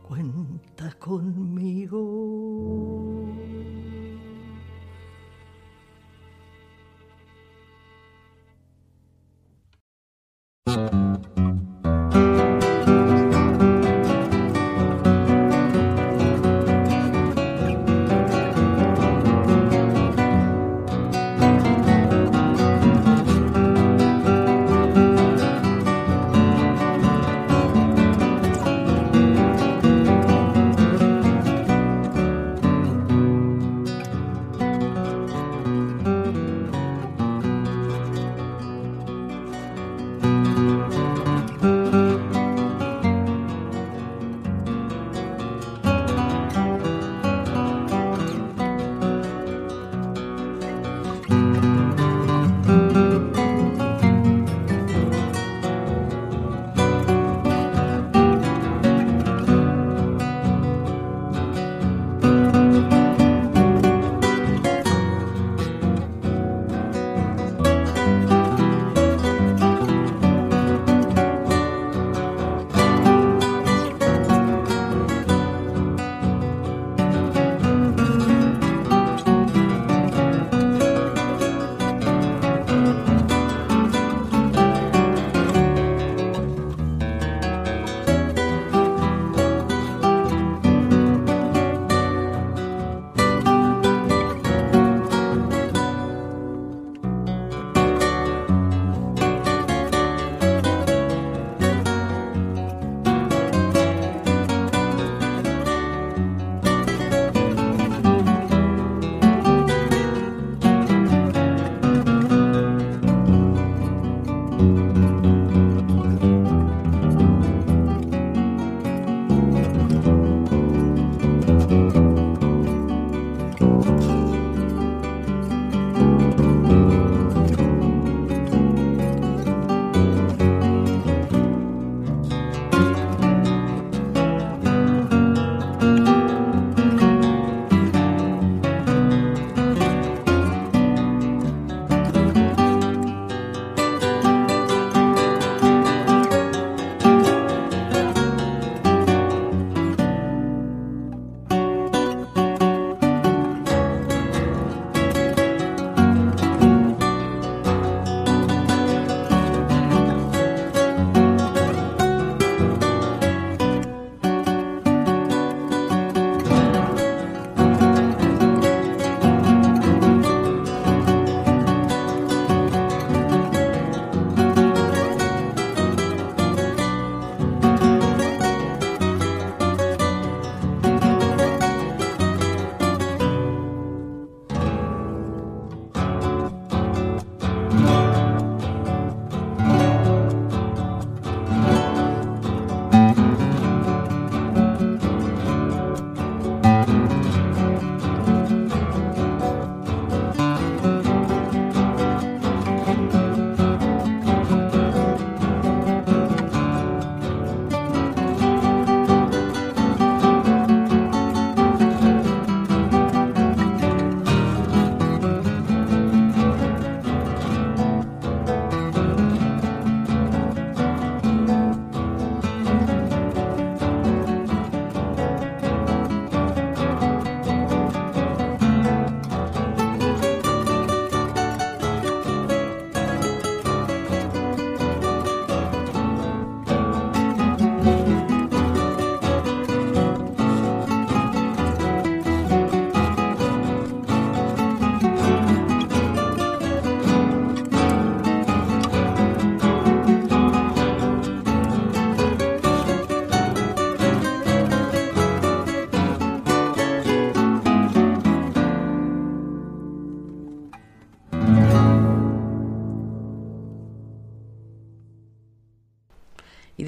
[0.08, 2.69] Cuenta conmigo.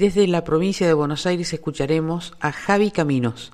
[0.02, 3.52] Desde la provincia de Buenos Aires escucharemos a Javi Caminos,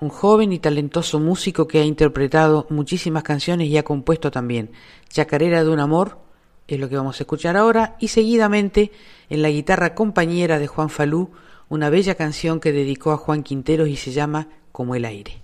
[0.00, 4.70] un joven y talentoso músico que ha interpretado muchísimas canciones y ha compuesto también
[5.10, 6.20] Chacarera de un amor,
[6.68, 8.92] es lo que vamos a escuchar ahora, y seguidamente
[9.28, 11.32] en la guitarra compañera de Juan Falú,
[11.68, 15.42] una bella canción que dedicó a Juan Quinteros y se llama Como el aire.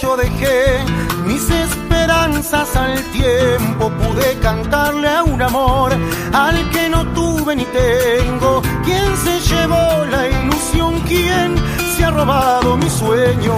[0.00, 0.84] Yo dejé
[1.24, 5.92] mis esperanzas al tiempo, pude cantarle a un amor
[6.32, 8.62] al que no tuve ni tengo.
[8.84, 11.00] ¿Quién se llevó la ilusión?
[11.00, 11.56] ¿Quién
[11.96, 13.56] se ha robado mis sueños?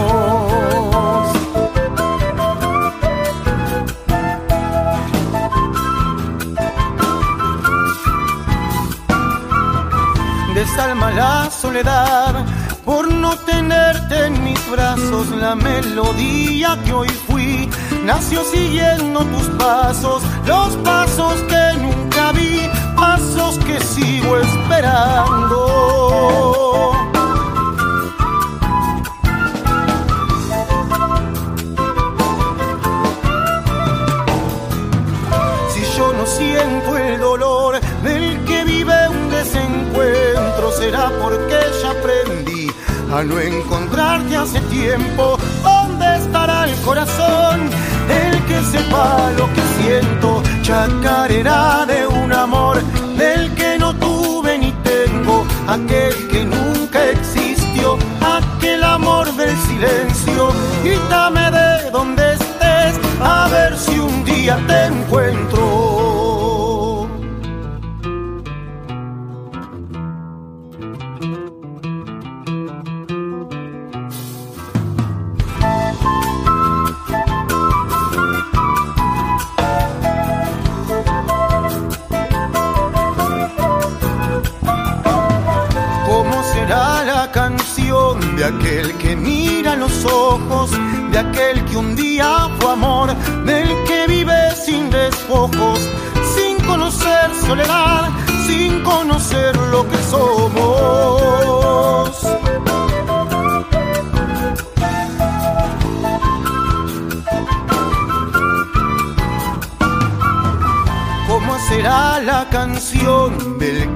[10.54, 12.44] Desalma la soledad
[12.84, 15.28] por no tenerte en mis brazos.
[15.30, 17.70] La melodía que hoy fui
[18.04, 25.70] nació siguiendo tus pasos, los pasos que nunca vi, pasos que sigo esperando.
[35.72, 41.53] Si yo no siento el dolor del que vive un desencuentro, será porque
[43.14, 45.38] a no encontrarte hace tiempo.
[45.62, 47.70] ¿Dónde estará el corazón?
[48.08, 52.82] El que sepa lo que siento, chacarera de un amor
[53.16, 60.48] del que no tuve ni tengo, aquel que nunca existió, aquel amor del silencio.
[60.82, 65.23] Quítame de donde estés, a ver si un día te encuentro.
[88.44, 90.70] De aquel que mira los ojos,
[91.10, 93.14] de aquel que un día fue amor,
[93.46, 95.80] del que vive sin despojos,
[96.36, 98.10] sin conocer soledad,
[98.46, 100.50] sin conocer lo que somos?
[111.28, 113.93] ¿Cómo será la canción del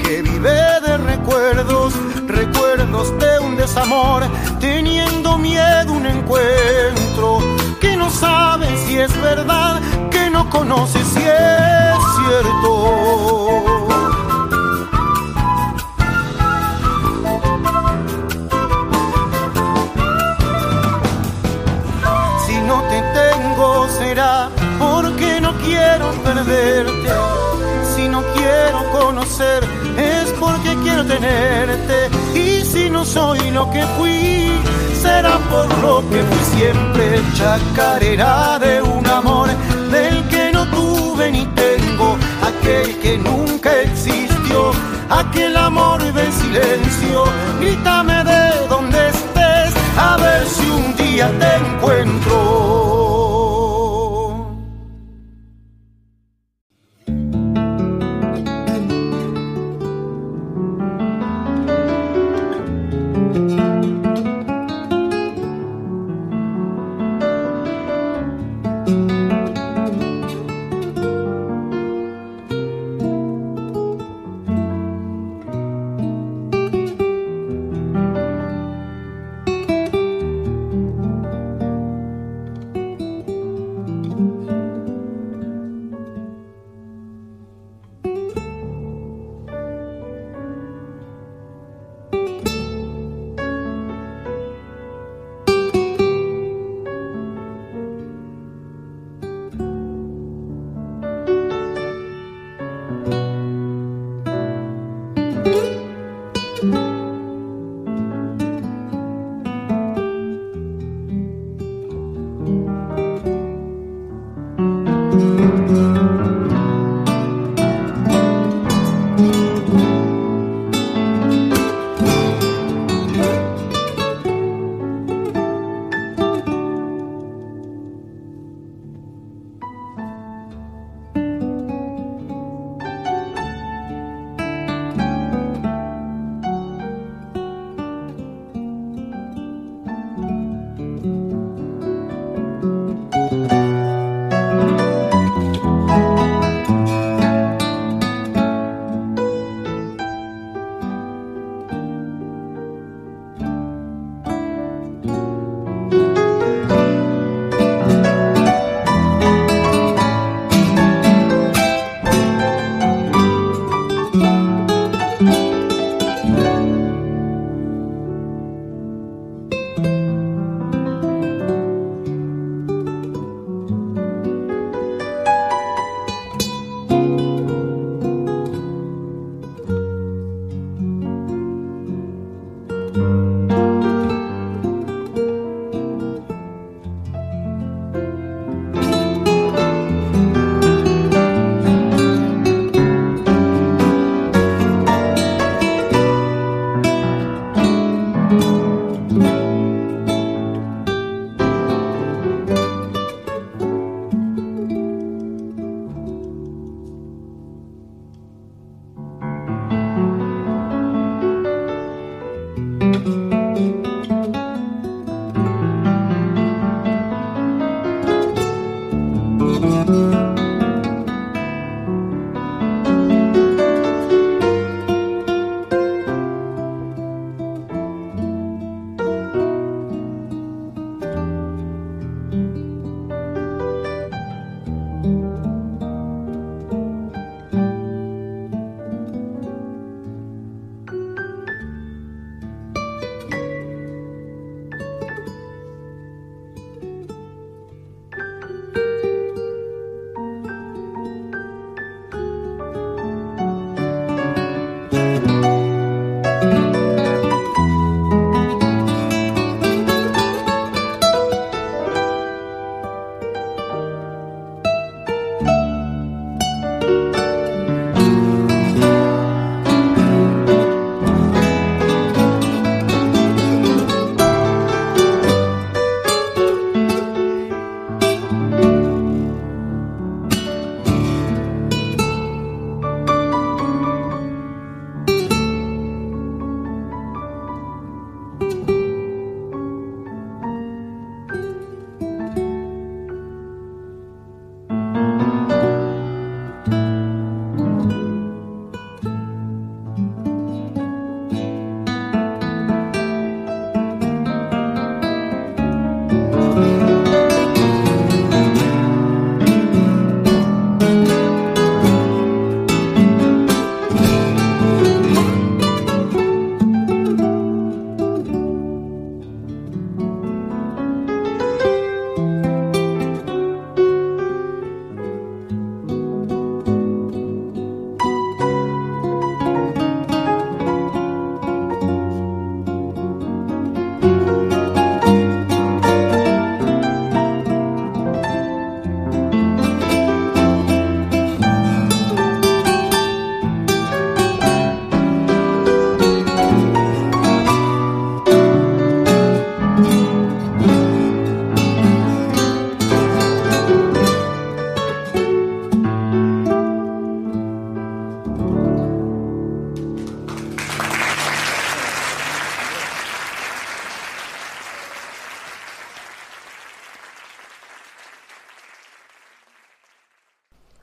[4.59, 7.39] teniendo miedo un encuentro,
[7.81, 9.81] que no sabe si es verdad,
[10.11, 12.73] que no conoce si es cierto?
[22.47, 27.11] Si no te tengo será porque no quiero perderte.
[27.95, 29.65] Si no quiero conocer
[29.97, 32.18] es porque quiero tenerte.
[33.13, 34.53] Soy lo que fui,
[35.03, 39.49] será por lo que fui siempre chacarera de un amor
[39.91, 44.73] del que no tuve ni tengo, aquel que nunca existió,
[45.09, 47.25] aquel amor del silencio.
[47.61, 52.78] Grítame de donde estés, a ver si un día te encuentro.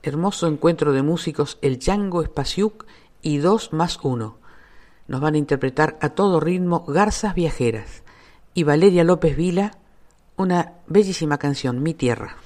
[0.06, 2.86] Hermoso encuentro de músicos El Chango Espasiuk
[3.22, 4.38] y Dos más Uno.
[5.08, 8.02] Nos van a interpretar a todo ritmo Garzas Viajeras
[8.54, 9.78] y Valeria López Vila,
[10.36, 12.36] una bellísima canción, Mi Tierra.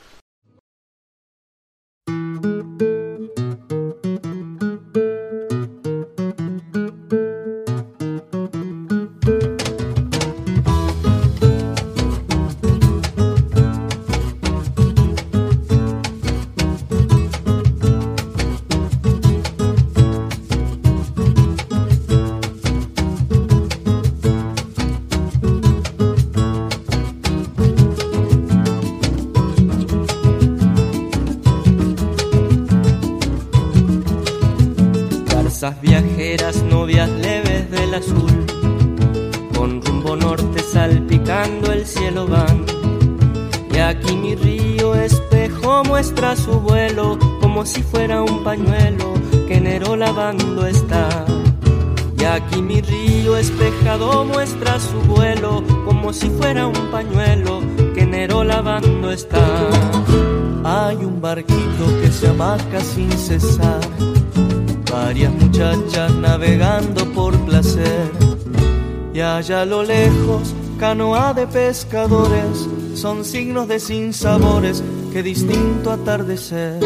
[69.61, 74.83] A lo lejos, canoa de pescadores, son signos de sinsabores,
[75.13, 76.81] que distinto atardecer.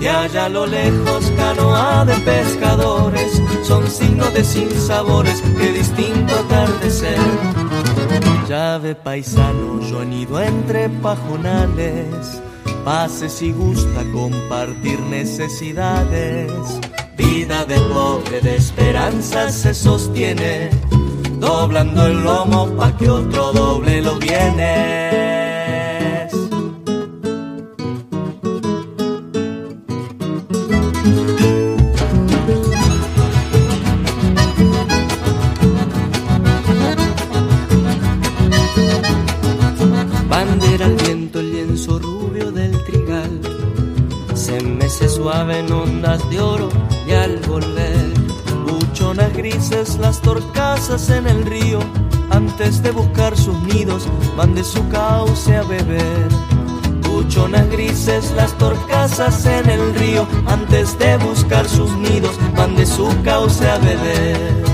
[0.00, 7.18] Y allá a lo lejos, canoa de pescadores, son signos de sinsabores, que distinto atardecer.
[8.48, 12.40] Llave paisano, yo anido entre pajonales
[12.86, 16.52] pase si gusta compartir necesidades.
[17.16, 20.70] Vida de pobre de esperanza se sostiene,
[21.38, 25.25] doblando el lomo pa' que otro doble lo viene.
[54.66, 56.28] Su cauce a beber.
[57.02, 63.08] Buchonas grises las torcasas en el río, antes de buscar sus nidos, van de su
[63.22, 64.65] cauce a beber.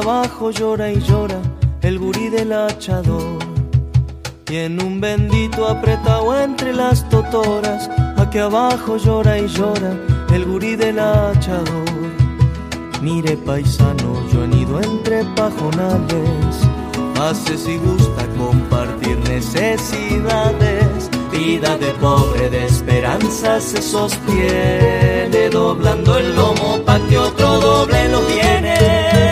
[0.00, 1.40] Abajo llora y llora
[1.82, 3.38] el gurí del hachador.
[4.50, 9.92] Y en un bendito apretado entre las totoras, aquí abajo llora y llora
[10.32, 11.90] el gurí del hachador.
[13.00, 16.70] Mire paisano, yo han ido entre pajonales
[17.20, 21.10] hace si gusta compartir necesidades.
[21.30, 28.22] Vida de pobre de esperanza se sostiene, doblando el lomo pa' que otro doble lo
[28.22, 29.29] viene.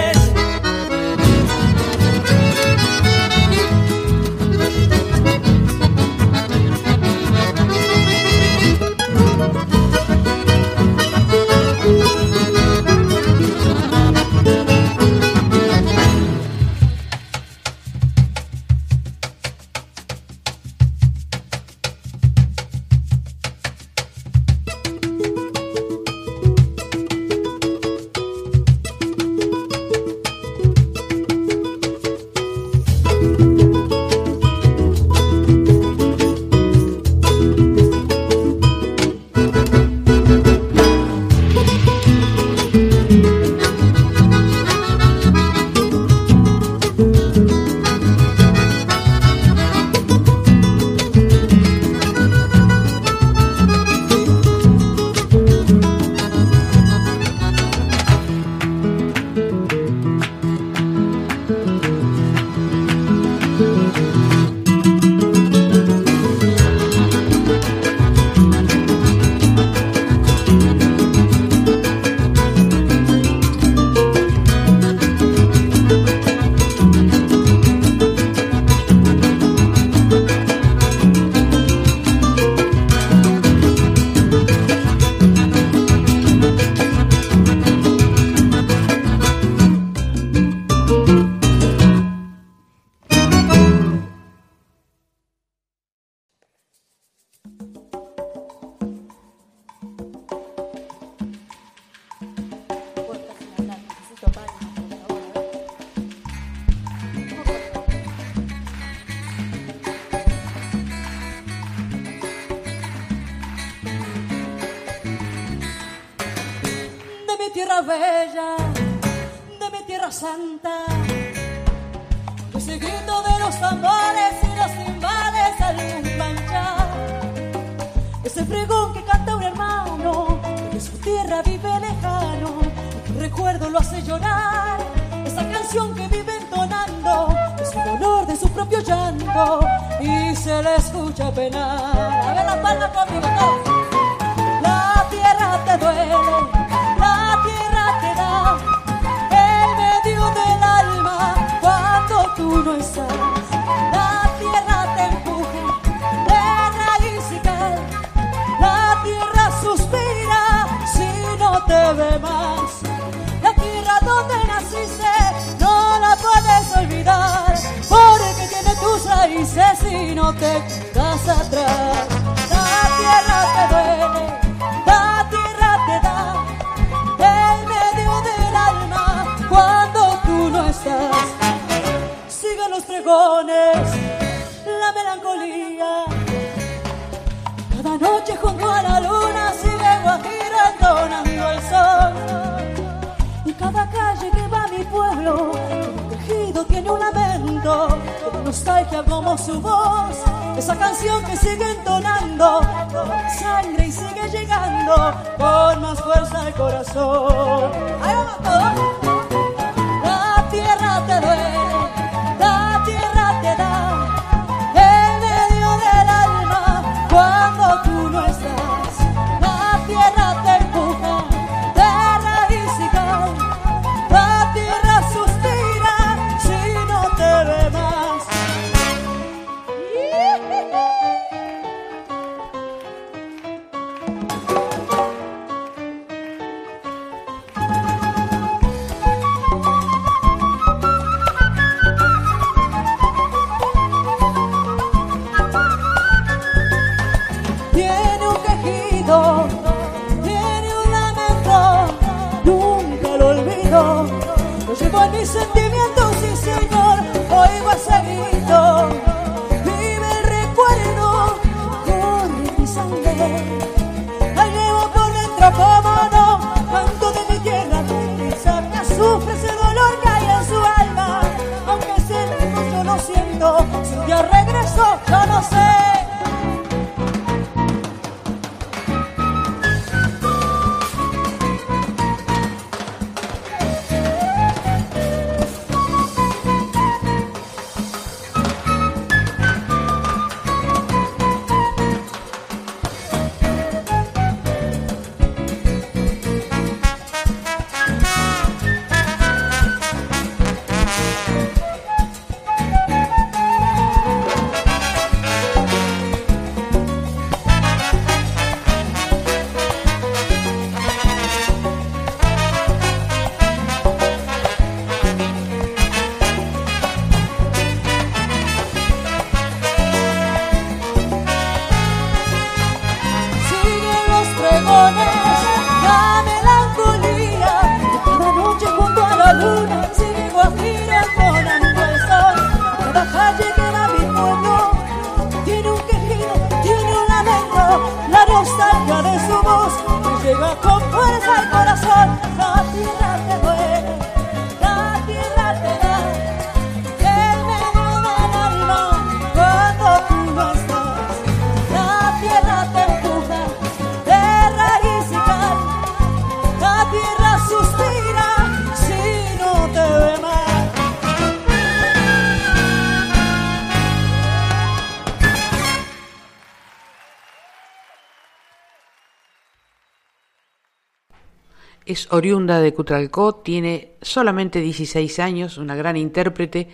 [372.10, 376.68] oriunda de Cutralcó, tiene solamente 16 años, una gran intérprete,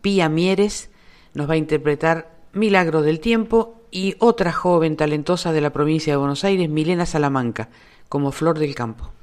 [0.00, 0.90] Pía Mieres,
[1.34, 6.18] nos va a interpretar Milagros del Tiempo y otra joven talentosa de la provincia de
[6.18, 7.68] Buenos Aires, Milena Salamanca,
[8.08, 9.15] como Flor del Campo.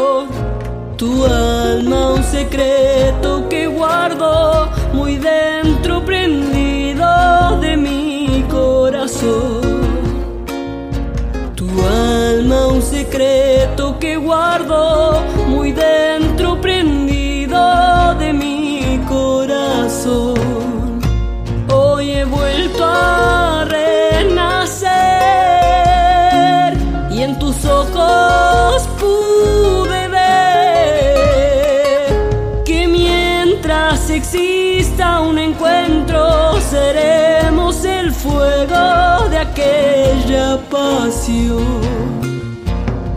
[0.97, 9.61] Tu alma un secreto que guardo muy dentro prendido de mi corazón.
[11.55, 15.16] Tu alma un secreto que guardo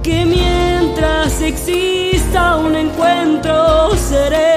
[0.01, 4.48] que mientras exista un encuentro seré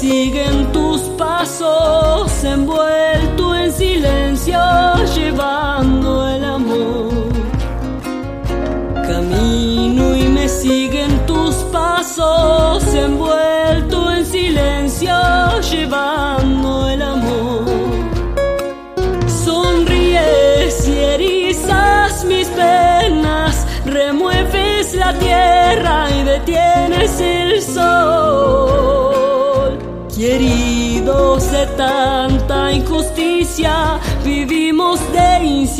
[0.00, 0.49] sigue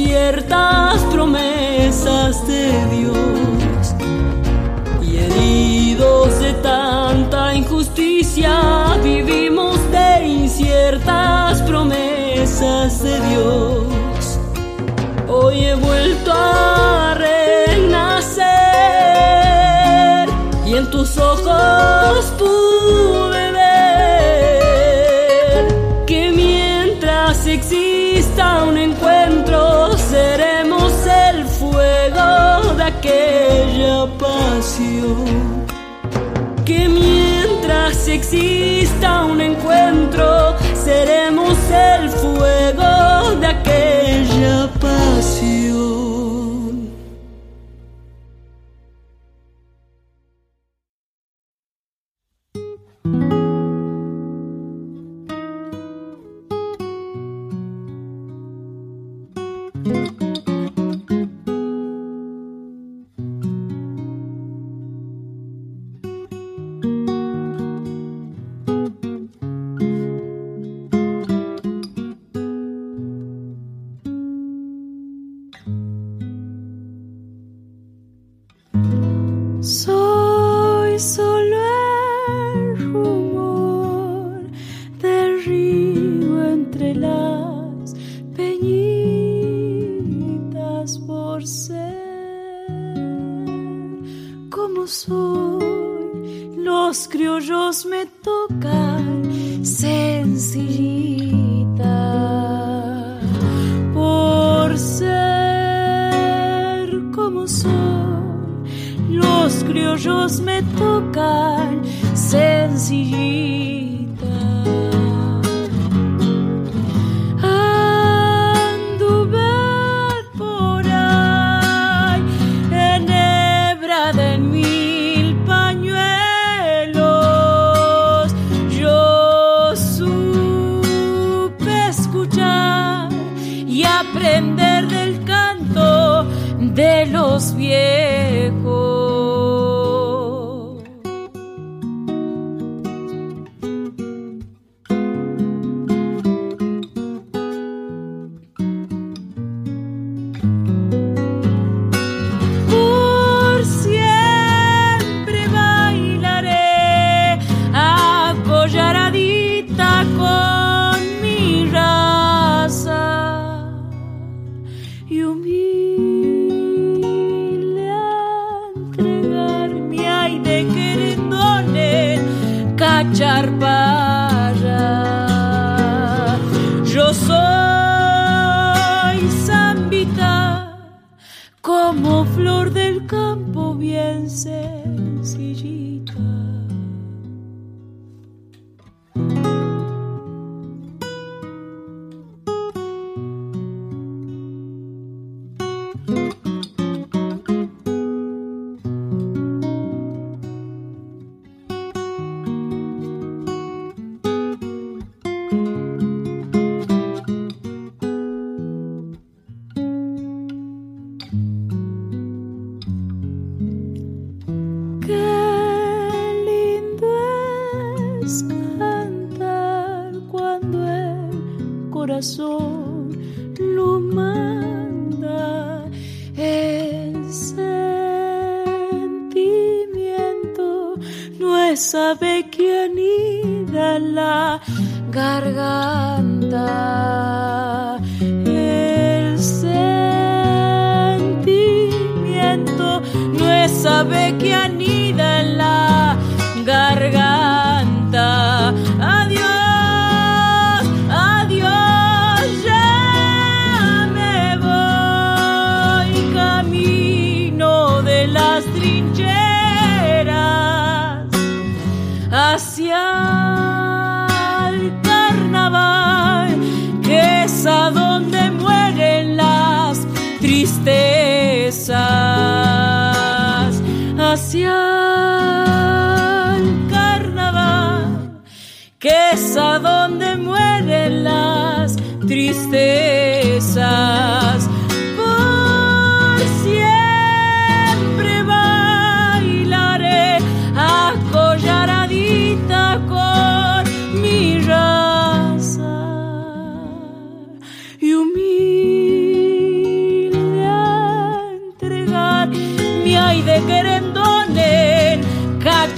[0.04, 0.99] cierta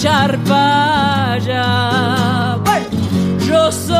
[0.03, 2.59] echar para allá.
[3.47, 3.93] Yo soy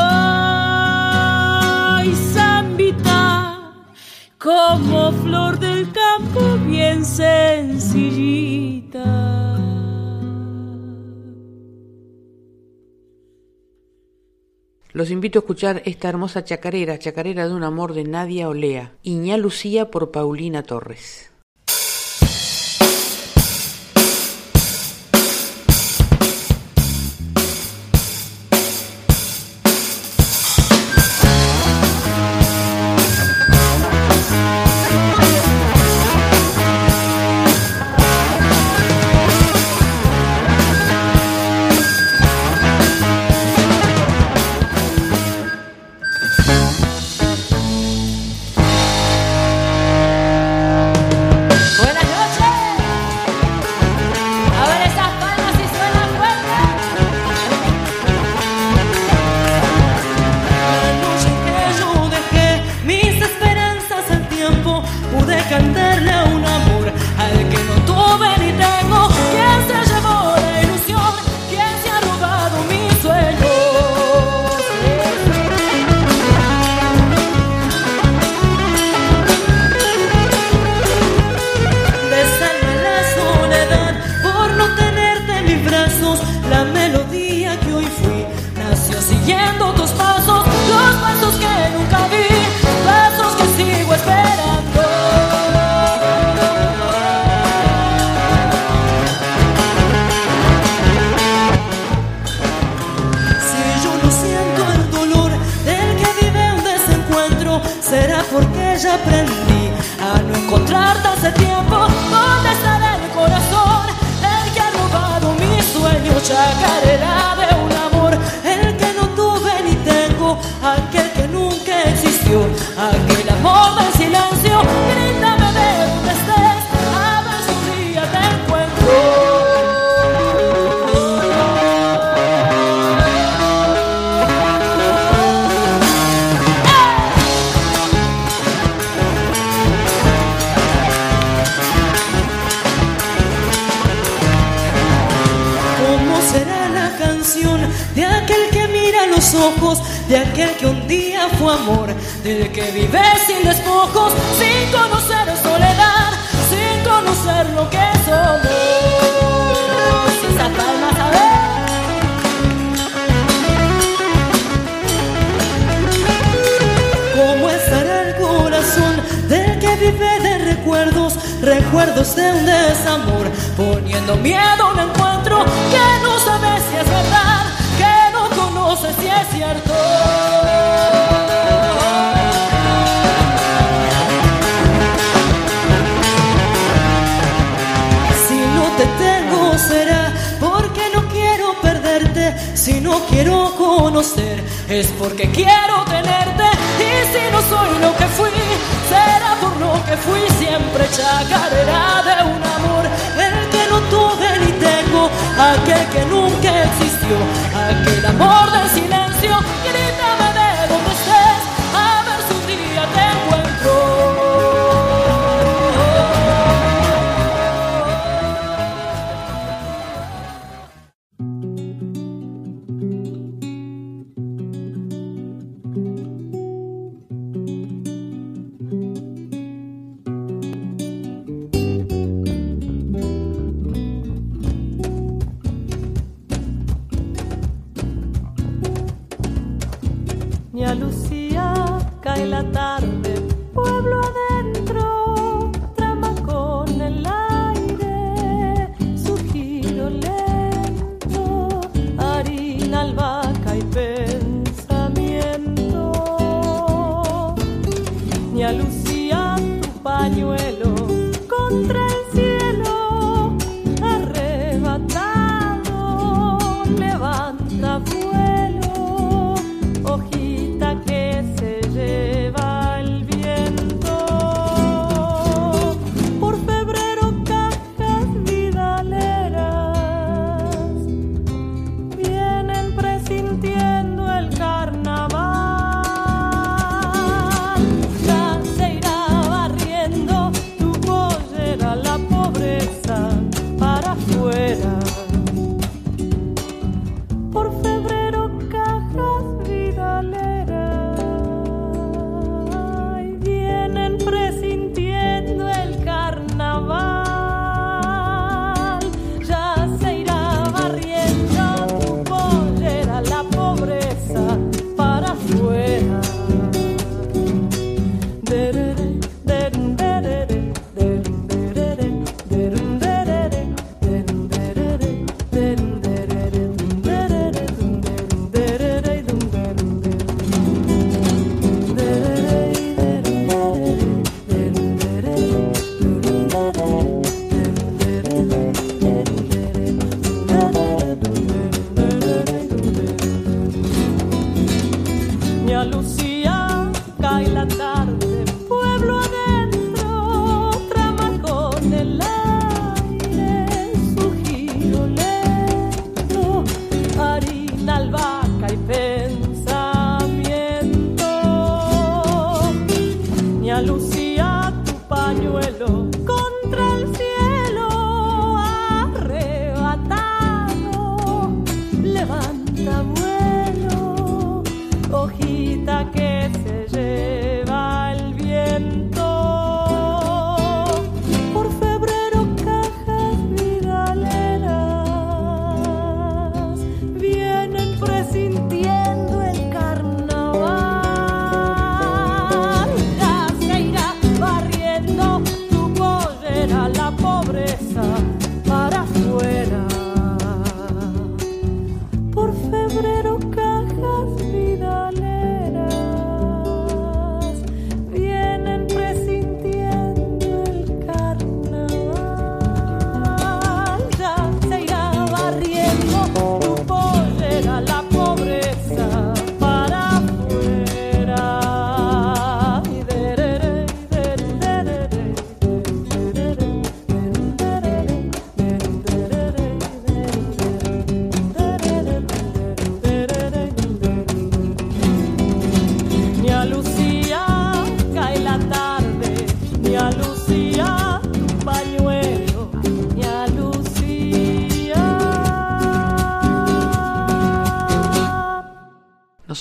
[2.35, 3.73] zambita,
[4.37, 8.49] como flor del campo bien sencillita.
[14.93, 19.37] Los invito a escuchar esta hermosa chacarera, chacarera de un amor de Nadia Olea, Iñá
[19.37, 21.32] Lucía por Paulina Torres.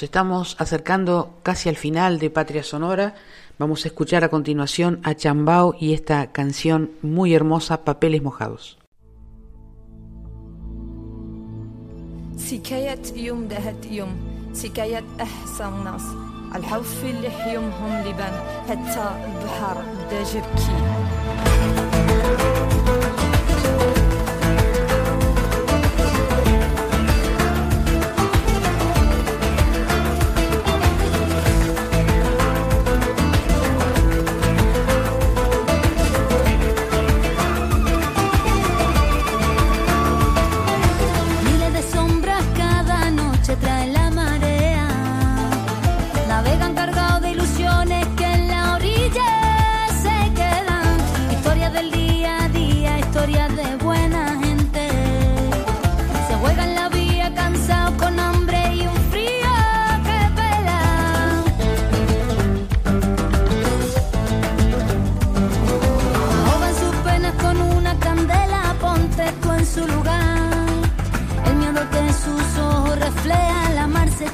[0.01, 3.13] nos estamos acercando casi al final de Patria Sonora.
[3.59, 8.79] Vamos a escuchar a continuación a Chambao y esta canción muy hermosa, Papeles Mojados.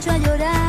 [0.10, 0.66] a llorar.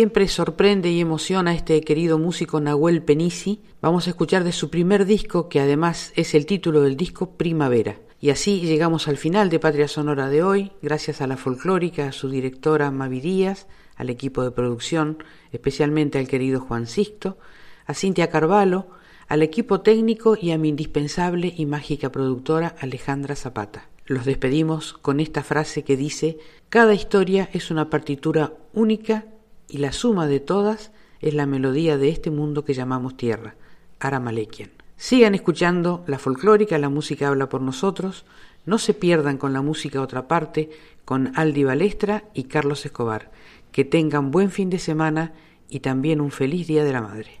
[0.00, 3.60] Siempre sorprende y emociona a este querido músico Nahuel Penisi.
[3.82, 7.98] Vamos a escuchar de su primer disco, que además es el título del disco Primavera.
[8.18, 12.12] Y así llegamos al final de Patria Sonora de hoy, gracias a la folclórica, a
[12.12, 15.22] su directora Mavi Díaz, al equipo de producción,
[15.52, 17.36] especialmente al querido Juan Sisto,
[17.84, 18.88] a Cintia Carvalho,
[19.28, 23.90] al equipo técnico y a mi indispensable y mágica productora Alejandra Zapata.
[24.06, 26.38] Los despedimos con esta frase que dice,
[26.70, 29.26] cada historia es una partitura única
[29.70, 30.90] y la suma de todas
[31.20, 33.54] es la melodía de este mundo que llamamos tierra,
[33.98, 34.70] Aramalekian.
[34.96, 38.24] Sigan escuchando la folclórica, la música habla por nosotros,
[38.66, 40.70] no se pierdan con la música otra parte,
[41.04, 43.30] con Aldi Balestra y Carlos Escobar.
[43.72, 45.32] Que tengan buen fin de semana
[45.68, 47.40] y también un feliz Día de la Madre.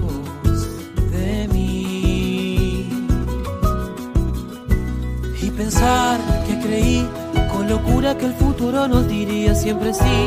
[5.61, 7.07] pensar que creí
[7.51, 10.21] con locura que el futuro nos diría siempre sí.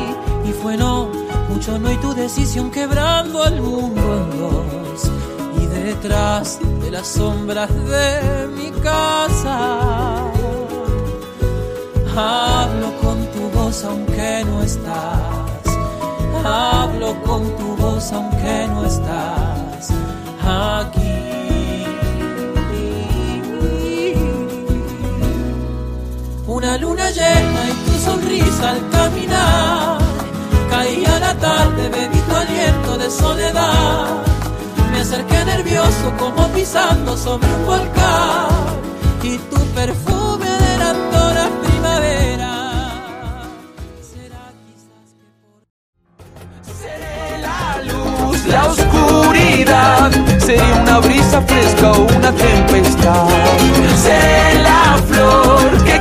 [0.48, 1.10] Y fue no,
[1.48, 5.00] mucho no y tu decisión quebrando el mundo en dos.
[5.60, 9.58] Y detrás de las sombras de mi casa,
[12.16, 15.64] hablo con tu voz aunque no estás.
[16.44, 19.90] Hablo con tu voz aunque no estás
[20.46, 21.33] aquí.
[26.64, 29.98] Una luna llena y tu sonrisa al caminar.
[30.70, 34.06] Caía la tarde, bebí tu aliento de soledad.
[34.90, 38.48] Me acerqué nervioso como pisando sobre un volcán.
[39.22, 42.50] Y tu perfume adelantó la primavera.
[47.42, 53.28] la luz, la oscuridad, sería una brisa fresca o una tempestad.
[54.02, 56.00] Seré la flor que